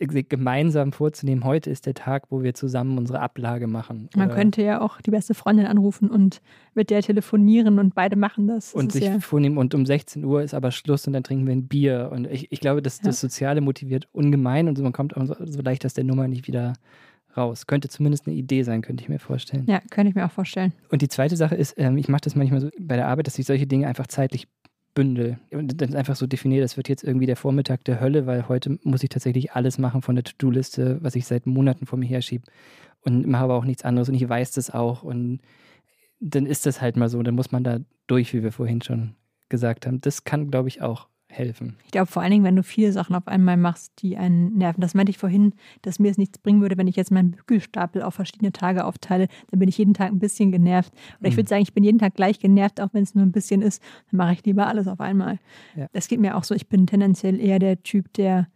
gemeinsam 0.00 0.92
vorzunehmen, 0.92 1.44
heute 1.44 1.70
ist 1.70 1.86
der 1.86 1.94
Tag, 1.94 2.24
wo 2.30 2.42
wir 2.42 2.54
zusammen 2.54 2.98
unsere 2.98 3.20
Ablage 3.20 3.66
machen. 3.68 4.08
Man 4.16 4.30
könnte 4.30 4.62
ja 4.62 4.80
auch 4.80 5.00
die 5.00 5.12
beste 5.12 5.34
Freundin 5.34 5.66
anrufen 5.66 6.10
und 6.10 6.40
mit 6.74 6.90
der 6.90 7.02
telefonieren 7.02 7.78
und 7.78 7.94
beide 7.94 8.16
machen 8.16 8.48
das. 8.48 8.72
das 8.72 8.74
und 8.74 8.88
ist 8.88 8.94
sich 8.94 9.04
ja, 9.04 9.20
vornehmen 9.20 9.58
und 9.58 9.74
um 9.74 9.86
16 9.86 10.24
Uhr 10.24 10.42
ist 10.42 10.54
aber 10.54 10.72
Schluss 10.72 11.06
und 11.06 11.12
dann 11.12 11.22
trinken 11.22 11.46
wir 11.46 11.52
ein 11.54 11.68
Bier. 11.68 12.10
Und 12.12 12.26
ich, 12.26 12.50
ich 12.50 12.60
glaube, 12.60 12.82
das, 12.82 12.98
Ja. 12.98 13.04
das 13.04 13.20
Soziale 13.20 13.60
motiviert 13.60 14.08
ungemein 14.12 14.68
und 14.68 14.78
man 14.80 14.92
kommt 14.92 15.16
auch 15.16 15.24
so, 15.26 15.36
so 15.44 15.62
leicht 15.62 15.86
aus 15.86 15.94
der 15.94 16.04
Nummer 16.04 16.26
nicht 16.26 16.48
wieder 16.48 16.72
raus. 17.36 17.66
Könnte 17.66 17.88
zumindest 17.88 18.26
eine 18.26 18.34
Idee 18.34 18.62
sein, 18.62 18.82
könnte 18.82 19.02
ich 19.02 19.08
mir 19.08 19.18
vorstellen. 19.18 19.66
ja, 19.68 19.80
könnte 19.90 20.08
ich 20.10 20.14
mir 20.16 20.26
auch 20.26 20.32
vorstellen. 20.32 20.72
Und 20.90 21.02
die 21.02 21.08
zweite 21.08 21.36
Sache 21.36 21.54
ist, 21.54 21.74
ähm, 21.76 21.96
ich 21.96 22.08
mache 22.08 22.22
das 22.22 22.34
manchmal 22.34 22.60
so 22.60 22.70
bei 22.80 22.96
der 22.96 23.06
Arbeit, 23.06 23.26
dass 23.28 23.38
ich 23.38 23.46
solche 23.46 23.66
Dinge 23.66 23.86
einfach 23.86 24.06
zeitlich 24.08 24.48
bündel. 24.96 25.38
Und 25.52 25.80
dann 25.80 25.94
einfach 25.94 26.16
so 26.16 26.26
definiere, 26.26 26.62
das 26.62 26.76
wird 26.76 26.88
jetzt 26.88 27.04
irgendwie 27.04 27.26
der 27.26 27.36
Vormittag 27.36 27.84
der 27.84 28.00
Hölle, 28.00 28.26
weil 28.26 28.48
heute 28.48 28.80
muss 28.82 29.04
ich 29.04 29.10
tatsächlich 29.10 29.52
alles 29.52 29.78
machen 29.78 30.02
von 30.02 30.16
der 30.16 30.24
To-Do-Liste, 30.24 30.98
was 31.02 31.14
ich 31.14 31.26
seit 31.26 31.46
Monaten 31.46 31.86
vor 31.86 31.98
mir 31.98 32.08
herschiebe. 32.08 32.46
Und 33.02 33.26
mache 33.26 33.44
aber 33.44 33.54
auch 33.54 33.64
nichts 33.64 33.84
anderes. 33.84 34.08
Und 34.08 34.16
ich 34.16 34.28
weiß 34.28 34.52
das 34.52 34.70
auch. 34.70 35.04
Und 35.04 35.40
dann 36.18 36.46
ist 36.46 36.66
das 36.66 36.80
halt 36.80 36.96
mal 36.96 37.08
so, 37.08 37.22
dann 37.22 37.36
muss 37.36 37.52
man 37.52 37.62
da 37.62 37.78
durch, 38.08 38.32
wie 38.32 38.42
wir 38.42 38.50
vorhin 38.50 38.82
schon 38.82 39.14
gesagt 39.48 39.86
haben. 39.86 40.00
Das 40.00 40.24
kann, 40.24 40.50
glaube 40.50 40.68
ich, 40.68 40.82
auch 40.82 41.08
helfen. 41.36 41.76
Ich 41.84 41.90
glaube 41.90 42.06
vor 42.06 42.22
allen 42.22 42.30
Dingen, 42.30 42.44
wenn 42.44 42.56
du 42.56 42.62
viele 42.62 42.92
Sachen 42.92 43.14
auf 43.14 43.26
einmal 43.28 43.56
machst, 43.56 43.92
die 44.02 44.16
einen 44.16 44.56
nerven. 44.58 44.80
Das 44.80 44.94
meinte 44.94 45.10
ich 45.10 45.18
vorhin, 45.18 45.52
dass 45.82 45.98
mir 45.98 46.10
es 46.10 46.18
nichts 46.18 46.38
bringen 46.38 46.60
würde, 46.60 46.76
wenn 46.78 46.86
ich 46.88 46.96
jetzt 46.96 47.10
meinen 47.10 47.32
Bügelstapel 47.32 48.02
auf 48.02 48.14
verschiedene 48.14 48.52
Tage 48.52 48.84
aufteile. 48.84 49.28
Dann 49.50 49.60
bin 49.60 49.68
ich 49.68 49.78
jeden 49.78 49.94
Tag 49.94 50.08
ein 50.10 50.18
bisschen 50.18 50.52
genervt. 50.52 50.92
Oder 51.20 51.28
ich 51.28 51.34
Mhm. 51.34 51.38
würde 51.38 51.48
sagen, 51.48 51.62
ich 51.62 51.72
bin 51.74 51.84
jeden 51.84 51.98
Tag 51.98 52.14
gleich 52.14 52.38
genervt, 52.40 52.80
auch 52.80 52.88
wenn 52.92 53.02
es 53.02 53.14
nur 53.14 53.24
ein 53.24 53.32
bisschen 53.32 53.62
ist. 53.62 53.82
Dann 54.10 54.18
mache 54.18 54.32
ich 54.34 54.44
lieber 54.44 54.66
alles 54.66 54.88
auf 54.88 55.00
einmal. 55.00 55.38
Ja. 55.76 55.86
Das 55.92 56.08
geht 56.08 56.20
mir 56.20 56.36
auch 56.36 56.44
so. 56.44 56.54
Ich 56.54 56.68
bin 56.68 56.86
tendenziell 56.86 57.40
eher 57.40 57.58
der 57.58 57.82
Typ, 57.82 58.12
der, 58.14 58.48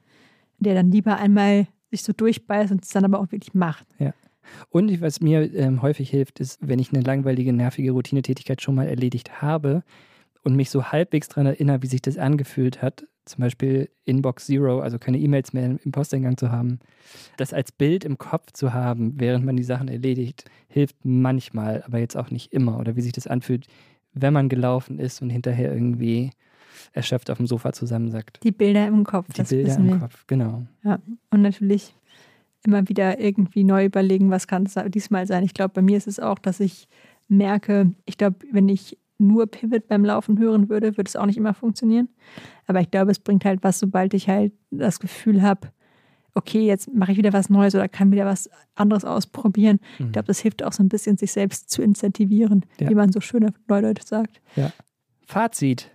der 0.59 0.75
dann 0.75 0.91
lieber 0.91 1.17
einmal 1.19 1.67
sich 1.91 2.03
so 2.03 2.13
durchbeißt 2.13 2.71
und 2.73 2.85
es 2.85 2.91
dann 2.91 3.05
aber 3.05 3.19
auch 3.21 3.33
wirklich 3.33 3.55
macht. 3.55 3.87
Und 4.71 4.91
ich- 4.91 5.01
was 5.01 5.21
mir 5.21 5.53
ähm, 5.55 5.81
häufig 5.83 6.11
hilft, 6.11 6.41
ist, 6.41 6.59
wenn 6.61 6.79
ich 6.79 6.93
eine 6.93 7.03
langweilige, 7.03 7.53
nervige 7.53 7.93
Routinetätigkeit 7.93 8.61
schon 8.63 8.75
mal 8.75 8.87
erledigt 8.89 9.43
habe 9.43 9.83
und 10.43 10.57
mich 10.57 10.71
so 10.71 10.85
halbwegs 10.87 11.29
daran 11.29 11.47
erinnere, 11.47 11.83
wie 11.83 11.87
sich 11.87 12.03
das 12.03 12.19
angefühlt 12.19 12.83
hat, 12.83 13.07
zum 13.27 13.43
Beispiel 13.43 13.91
Inbox 14.05 14.47
Zero, 14.47 14.81
also 14.81 14.99
keine 14.99 15.19
E-Mails 15.19 15.53
mehr 15.53 15.79
im 15.85 15.93
Posteingang 15.93 16.37
zu 16.37 16.51
haben, 16.51 16.81
das 17.37 17.53
als 17.53 17.71
Bild 17.71 18.05
im 18.05 18.19
Kopf 18.19 18.53
zu 18.53 18.73
haben, 18.73 19.15
während 19.21 19.45
man 19.45 19.57
die 19.57 19.63
Sachen 19.63 19.89
erledigt, 19.89 20.45
hilft 20.69 20.97
manchmal, 21.05 21.83
aber 21.87 21.99
jetzt 21.99 22.17
auch 22.17 22.31
nicht 22.31 22.53
immer. 22.53 22.79
Oder 22.79 22.97
wie 22.97 23.03
sich 23.03 23.13
das 23.13 23.27
anfühlt, 23.27 23.67
wenn 24.13 24.33
man 24.33 24.49
gelaufen 24.49 24.99
ist 24.99 25.23
und 25.23 25.31
hinterher 25.31 25.73
irgendwie 25.73 26.31
erschöpft 26.93 27.31
auf 27.31 27.37
dem 27.37 27.47
Sofa 27.47 27.73
zusammensackt. 27.73 28.41
Die 28.43 28.53
Bilder 28.53 28.87
im 28.89 29.05
Kopf, 29.05 29.27
Die 29.33 29.39
das 29.39 29.51
Bilder 29.51 29.69
wissen 29.69 29.87
wir. 29.87 29.93
im 29.95 30.01
Kopf, 30.01 30.25
genau. 30.27 30.63
Und 31.31 31.43
natürlich 31.43 31.95
immer 32.65 32.89
wieder 32.89 33.21
irgendwie 33.21 33.65
neu 33.65 33.85
überlegen, 33.85 34.31
was 34.31 34.47
kann 34.47 34.65
es 34.67 34.75
diesmal 34.89 35.27
sein. 35.27 35.45
Ich 35.45 35.55
glaube, 35.55 35.73
bei 35.75 35.83
mir 35.83 35.97
ist 35.97 36.09
es 36.09 36.19
auch, 36.19 36.39
dass 36.39 36.59
ich 36.61 36.89
merke, 37.29 37.93
ich 38.07 38.19
glaube, 38.19 38.37
wenn 38.51 38.69
ich 38.69 38.99
nur 39.21 39.47
Pivot 39.47 39.87
beim 39.89 40.05
Laufen 40.05 40.39
hören 40.39 40.69
würde, 40.69 40.97
würde 40.97 41.09
es 41.09 41.17
auch 41.17 41.27
nicht 41.27 41.37
immer 41.37 41.55
funktionieren. 41.55 42.09
Aber 42.67 42.81
ich 42.81 42.91
glaube, 42.91 43.11
es 43.11 43.19
bringt 43.19 43.45
halt 43.45 43.63
was, 43.63 43.79
sobald 43.79 44.15
ich 44.15 44.29
halt 44.29 44.53
das 44.71 45.01
Gefühl 45.01 45.43
habe, 45.43 45.69
okay, 46.35 46.67
jetzt 46.67 46.93
mache 46.95 47.13
ich 47.13 47.19
wieder 47.19 47.33
was 47.33 47.51
Neues 47.51 47.75
oder 47.75 47.89
kann 47.89 48.13
wieder 48.13 48.27
was 48.27 48.49
anderes 48.75 49.05
ausprobieren. 49.05 49.81
Mhm. 49.99 50.07
Ich 50.07 50.13
glaube, 50.13 50.27
das 50.27 50.41
hilft 50.41 50.63
auch 50.63 50.73
so 50.73 50.83
ein 50.83 50.89
bisschen, 50.89 51.17
sich 51.17 51.33
selbst 51.33 51.71
zu 51.71 51.83
incentivieren, 51.83 52.65
ja. 52.79 52.89
wie 52.89 52.95
man 52.95 53.13
so 53.13 53.21
schön 53.21 53.45
auf 53.45 53.55
Neudeutsch 53.69 54.05
sagt. 54.05 54.41
Ja. 54.57 54.73
Fazit. 55.27 55.91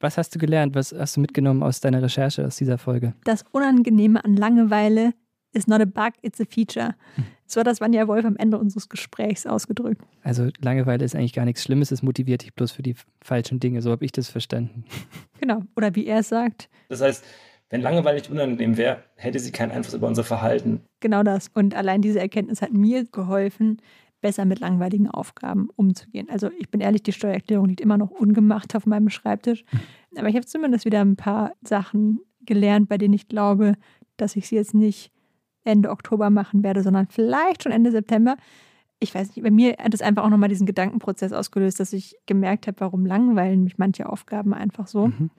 Was 0.00 0.16
hast 0.16 0.34
du 0.34 0.38
gelernt? 0.38 0.74
Was 0.74 0.92
hast 0.92 1.16
du 1.16 1.20
mitgenommen 1.20 1.62
aus 1.62 1.80
deiner 1.80 2.02
Recherche 2.02 2.46
aus 2.46 2.56
dieser 2.56 2.78
Folge? 2.78 3.14
Das 3.24 3.44
Unangenehme 3.50 4.24
an 4.24 4.36
Langeweile 4.36 5.12
is 5.52 5.66
not 5.66 5.80
a 5.80 5.86
bug, 5.86 6.12
it's 6.22 6.40
a 6.40 6.44
feature. 6.44 6.94
Mhm. 7.16 7.24
So 7.46 7.60
hat 7.60 7.66
das 7.66 7.80
Vanja 7.80 8.06
Wolf 8.06 8.24
am 8.24 8.36
Ende 8.36 8.58
unseres 8.58 8.88
Gesprächs 8.88 9.46
ausgedrückt. 9.46 10.02
Also 10.22 10.50
Langeweile 10.60 11.04
ist 11.04 11.14
eigentlich 11.14 11.32
gar 11.32 11.46
nichts 11.46 11.62
Schlimmes, 11.62 11.90
es 11.90 12.02
motiviert 12.02 12.42
dich 12.42 12.54
bloß 12.54 12.72
für 12.72 12.82
die 12.82 12.94
falschen 13.22 13.58
Dinge. 13.58 13.80
So 13.80 13.90
habe 13.90 14.04
ich 14.04 14.12
das 14.12 14.28
verstanden. 14.28 14.84
Genau. 15.40 15.62
Oder 15.76 15.94
wie 15.94 16.06
er 16.06 16.18
es 16.18 16.28
sagt. 16.28 16.68
Das 16.88 17.00
heißt, 17.00 17.24
wenn 17.70 17.80
Langeweile 17.80 18.16
nicht 18.16 18.30
unangenehm 18.30 18.76
wäre, 18.76 19.04
hätte 19.14 19.38
sie 19.38 19.52
keinen 19.52 19.70
Einfluss 19.70 19.94
über 19.94 20.08
unser 20.08 20.24
Verhalten. 20.24 20.80
Genau 21.00 21.22
das. 21.22 21.48
Und 21.54 21.74
allein 21.74 22.02
diese 22.02 22.18
Erkenntnis 22.18 22.60
hat 22.60 22.72
mir 22.72 23.04
geholfen, 23.04 23.80
besser 24.20 24.44
mit 24.44 24.58
langweiligen 24.58 25.08
Aufgaben 25.08 25.68
umzugehen. 25.76 26.28
Also 26.30 26.50
ich 26.58 26.70
bin 26.70 26.80
ehrlich, 26.80 27.02
die 27.02 27.12
Steuererklärung 27.12 27.66
liegt 27.66 27.80
immer 27.80 27.98
noch 27.98 28.10
ungemacht 28.10 28.74
auf 28.74 28.86
meinem 28.86 29.10
Schreibtisch. 29.10 29.64
Aber 30.16 30.28
ich 30.28 30.34
habe 30.34 30.46
zumindest 30.46 30.84
wieder 30.84 31.00
ein 31.00 31.16
paar 31.16 31.52
Sachen 31.62 32.20
gelernt, 32.44 32.88
bei 32.88 32.98
denen 32.98 33.14
ich 33.14 33.28
glaube, 33.28 33.74
dass 34.16 34.34
ich 34.36 34.48
sie 34.48 34.56
jetzt 34.56 34.74
nicht 34.74 35.12
Ende 35.68 35.90
Oktober 35.90 36.30
machen 36.30 36.62
werde, 36.62 36.82
sondern 36.82 37.06
vielleicht 37.06 37.62
schon 37.62 37.72
Ende 37.72 37.90
September. 37.90 38.36
Ich 39.00 39.14
weiß 39.14 39.28
nicht, 39.28 39.44
bei 39.44 39.50
mir 39.50 39.76
hat 39.78 39.94
es 39.94 40.02
einfach 40.02 40.24
auch 40.24 40.30
nochmal 40.30 40.48
diesen 40.48 40.66
Gedankenprozess 40.66 41.32
ausgelöst, 41.32 41.78
dass 41.78 41.92
ich 41.92 42.16
gemerkt 42.26 42.66
habe, 42.66 42.80
warum 42.80 43.06
langweilen 43.06 43.62
mich 43.62 43.78
manche 43.78 44.08
Aufgaben 44.08 44.52
einfach 44.52 44.86
so. 44.86 45.08
Mhm. 45.08 45.30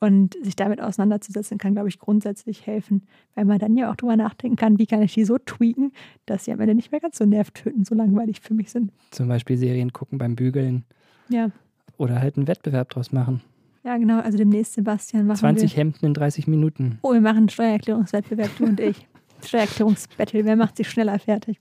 Und 0.00 0.36
sich 0.42 0.54
damit 0.54 0.82
auseinanderzusetzen, 0.82 1.56
kann, 1.56 1.72
glaube 1.72 1.88
ich, 1.88 1.98
grundsätzlich 1.98 2.66
helfen, 2.66 3.06
weil 3.34 3.46
man 3.46 3.58
dann 3.58 3.74
ja 3.76 3.90
auch 3.90 3.96
drüber 3.96 4.16
nachdenken 4.16 4.56
kann, 4.56 4.78
wie 4.78 4.86
kann 4.86 5.00
ich 5.00 5.14
die 5.14 5.24
so 5.24 5.38
tweaken, 5.38 5.92
dass 6.26 6.44
sie 6.44 6.52
am 6.52 6.60
Ende 6.60 6.74
nicht 6.74 6.92
mehr 6.92 7.00
ganz 7.00 7.16
so 7.16 7.24
nervtötend, 7.24 7.86
so 7.86 7.94
langweilig 7.94 8.40
für 8.40 8.52
mich 8.52 8.70
sind. 8.70 8.92
Zum 9.12 9.28
Beispiel 9.28 9.56
Serien 9.56 9.92
gucken 9.92 10.18
beim 10.18 10.36
Bügeln. 10.36 10.84
Ja. 11.30 11.50
Oder 11.96 12.20
halt 12.20 12.36
einen 12.36 12.48
Wettbewerb 12.48 12.90
draus 12.90 13.12
machen. 13.12 13.40
Ja, 13.84 13.98
genau. 13.98 14.20
Also 14.20 14.38
demnächst, 14.38 14.74
Sebastian, 14.74 15.26
machen 15.26 15.38
20 15.38 15.72
wir... 15.72 15.76
Hemden 15.76 16.06
in 16.06 16.14
30 16.14 16.46
Minuten. 16.48 16.98
Oh, 17.02 17.12
wir 17.12 17.20
machen 17.20 17.38
einen 17.38 17.48
Steuererklärungswettbewerb, 17.50 18.50
du 18.58 18.64
und 18.64 18.80
ich. 18.80 19.06
Steuererklärungsbattle. 19.48 20.44
Wer 20.44 20.56
macht 20.56 20.76
sich 20.76 20.88
schneller 20.88 21.18
fertig? 21.18 21.60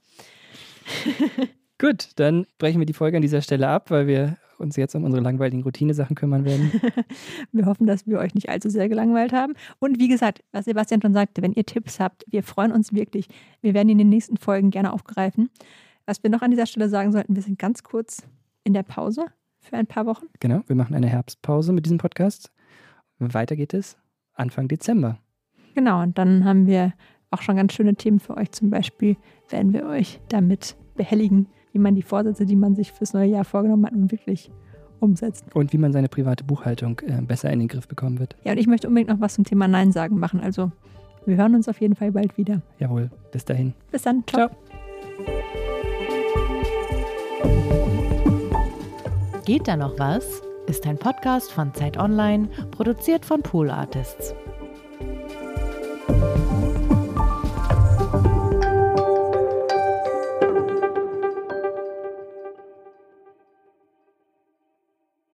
Gut, 1.79 2.09
dann 2.15 2.45
brechen 2.57 2.79
wir 2.79 2.85
die 2.85 2.93
Folge 2.93 3.17
an 3.17 3.21
dieser 3.21 3.41
Stelle 3.41 3.67
ab, 3.67 3.91
weil 3.91 4.07
wir 4.07 4.37
uns 4.57 4.75
jetzt 4.75 4.95
um 4.95 5.03
unsere 5.03 5.21
langweiligen 5.21 5.63
Routinesachen 5.63 6.15
kümmern 6.15 6.45
werden. 6.45 6.71
wir 7.51 7.65
hoffen, 7.65 7.85
dass 7.87 8.07
wir 8.07 8.19
euch 8.19 8.33
nicht 8.33 8.49
allzu 8.49 8.69
sehr 8.69 8.89
gelangweilt 8.89 9.33
haben. 9.33 9.53
Und 9.79 9.99
wie 9.99 10.07
gesagt, 10.07 10.43
was 10.51 10.65
Sebastian 10.65 11.01
schon 11.01 11.13
sagte, 11.13 11.41
wenn 11.41 11.53
ihr 11.53 11.65
Tipps 11.65 11.99
habt, 11.99 12.23
wir 12.27 12.43
freuen 12.43 12.71
uns 12.71 12.93
wirklich. 12.93 13.27
Wir 13.61 13.73
werden 13.73 13.89
in 13.89 13.97
den 13.97 14.09
nächsten 14.09 14.37
Folgen 14.37 14.71
gerne 14.71 14.93
aufgreifen. 14.93 15.49
Was 16.05 16.23
wir 16.23 16.29
noch 16.29 16.41
an 16.41 16.51
dieser 16.51 16.65
Stelle 16.65 16.89
sagen 16.89 17.11
sollten, 17.11 17.35
wir 17.35 17.43
sind 17.43 17.59
ganz 17.59 17.83
kurz 17.83 18.23
in 18.63 18.73
der 18.73 18.83
Pause 18.83 19.25
für 19.59 19.77
ein 19.77 19.87
paar 19.87 20.05
Wochen. 20.05 20.25
Genau, 20.39 20.61
wir 20.67 20.75
machen 20.75 20.95
eine 20.95 21.07
Herbstpause 21.07 21.73
mit 21.73 21.85
diesem 21.85 21.97
Podcast. 21.97 22.51
Weiter 23.19 23.55
geht 23.55 23.73
es 23.73 23.97
Anfang 24.33 24.67
Dezember. 24.67 25.17
Genau, 25.75 26.01
und 26.01 26.17
dann 26.17 26.43
haben 26.43 26.67
wir 26.67 26.93
auch 27.33 27.41
schon 27.41 27.55
ganz 27.55 27.73
schöne 27.73 27.95
Themen 27.95 28.19
für 28.19 28.37
euch. 28.37 28.51
Zum 28.51 28.69
Beispiel 28.69 29.17
werden 29.49 29.73
wir 29.73 29.85
euch 29.85 30.19
damit 30.29 30.75
behelligen, 30.95 31.47
wie 31.71 31.79
man 31.79 31.95
die 31.95 32.01
Vorsätze, 32.01 32.45
die 32.45 32.55
man 32.55 32.75
sich 32.75 32.91
fürs 32.91 33.13
neue 33.13 33.29
Jahr 33.29 33.43
vorgenommen 33.43 33.85
hat, 33.85 33.93
nun 33.93 34.11
wirklich 34.11 34.51
umsetzt. 34.99 35.45
Und 35.53 35.73
wie 35.73 35.77
man 35.77 35.91
seine 35.91 36.07
private 36.07 36.43
Buchhaltung 36.43 36.99
äh, 37.05 37.21
besser 37.21 37.51
in 37.51 37.59
den 37.59 37.67
Griff 37.67 37.87
bekommen 37.87 38.19
wird. 38.19 38.35
Ja, 38.43 38.53
und 38.53 38.57
ich 38.57 38.67
möchte 38.67 38.87
unbedingt 38.87 39.09
noch 39.09 39.19
was 39.19 39.33
zum 39.33 39.43
Thema 39.43 39.67
Nein 39.67 39.91
sagen 39.91 40.17
machen. 40.17 40.39
Also 40.39 40.71
wir 41.25 41.35
hören 41.35 41.55
uns 41.55 41.67
auf 41.67 41.81
jeden 41.81 41.95
Fall 41.95 42.11
bald 42.11 42.37
wieder. 42.37 42.61
Jawohl, 42.79 43.09
bis 43.31 43.45
dahin. 43.45 43.73
Bis 43.91 44.03
dann. 44.03 44.23
Ciao. 44.27 44.47
Ciao. 44.47 44.57
Geht 49.45 49.67
da 49.67 49.75
noch 49.75 49.99
was? 49.99 50.41
Ist 50.67 50.87
ein 50.87 50.97
Podcast 50.97 51.51
von 51.51 51.73
Zeit 51.73 51.97
Online, 51.97 52.47
produziert 52.71 53.25
von 53.25 53.41
Pool 53.41 53.69
Artists. 53.69 54.33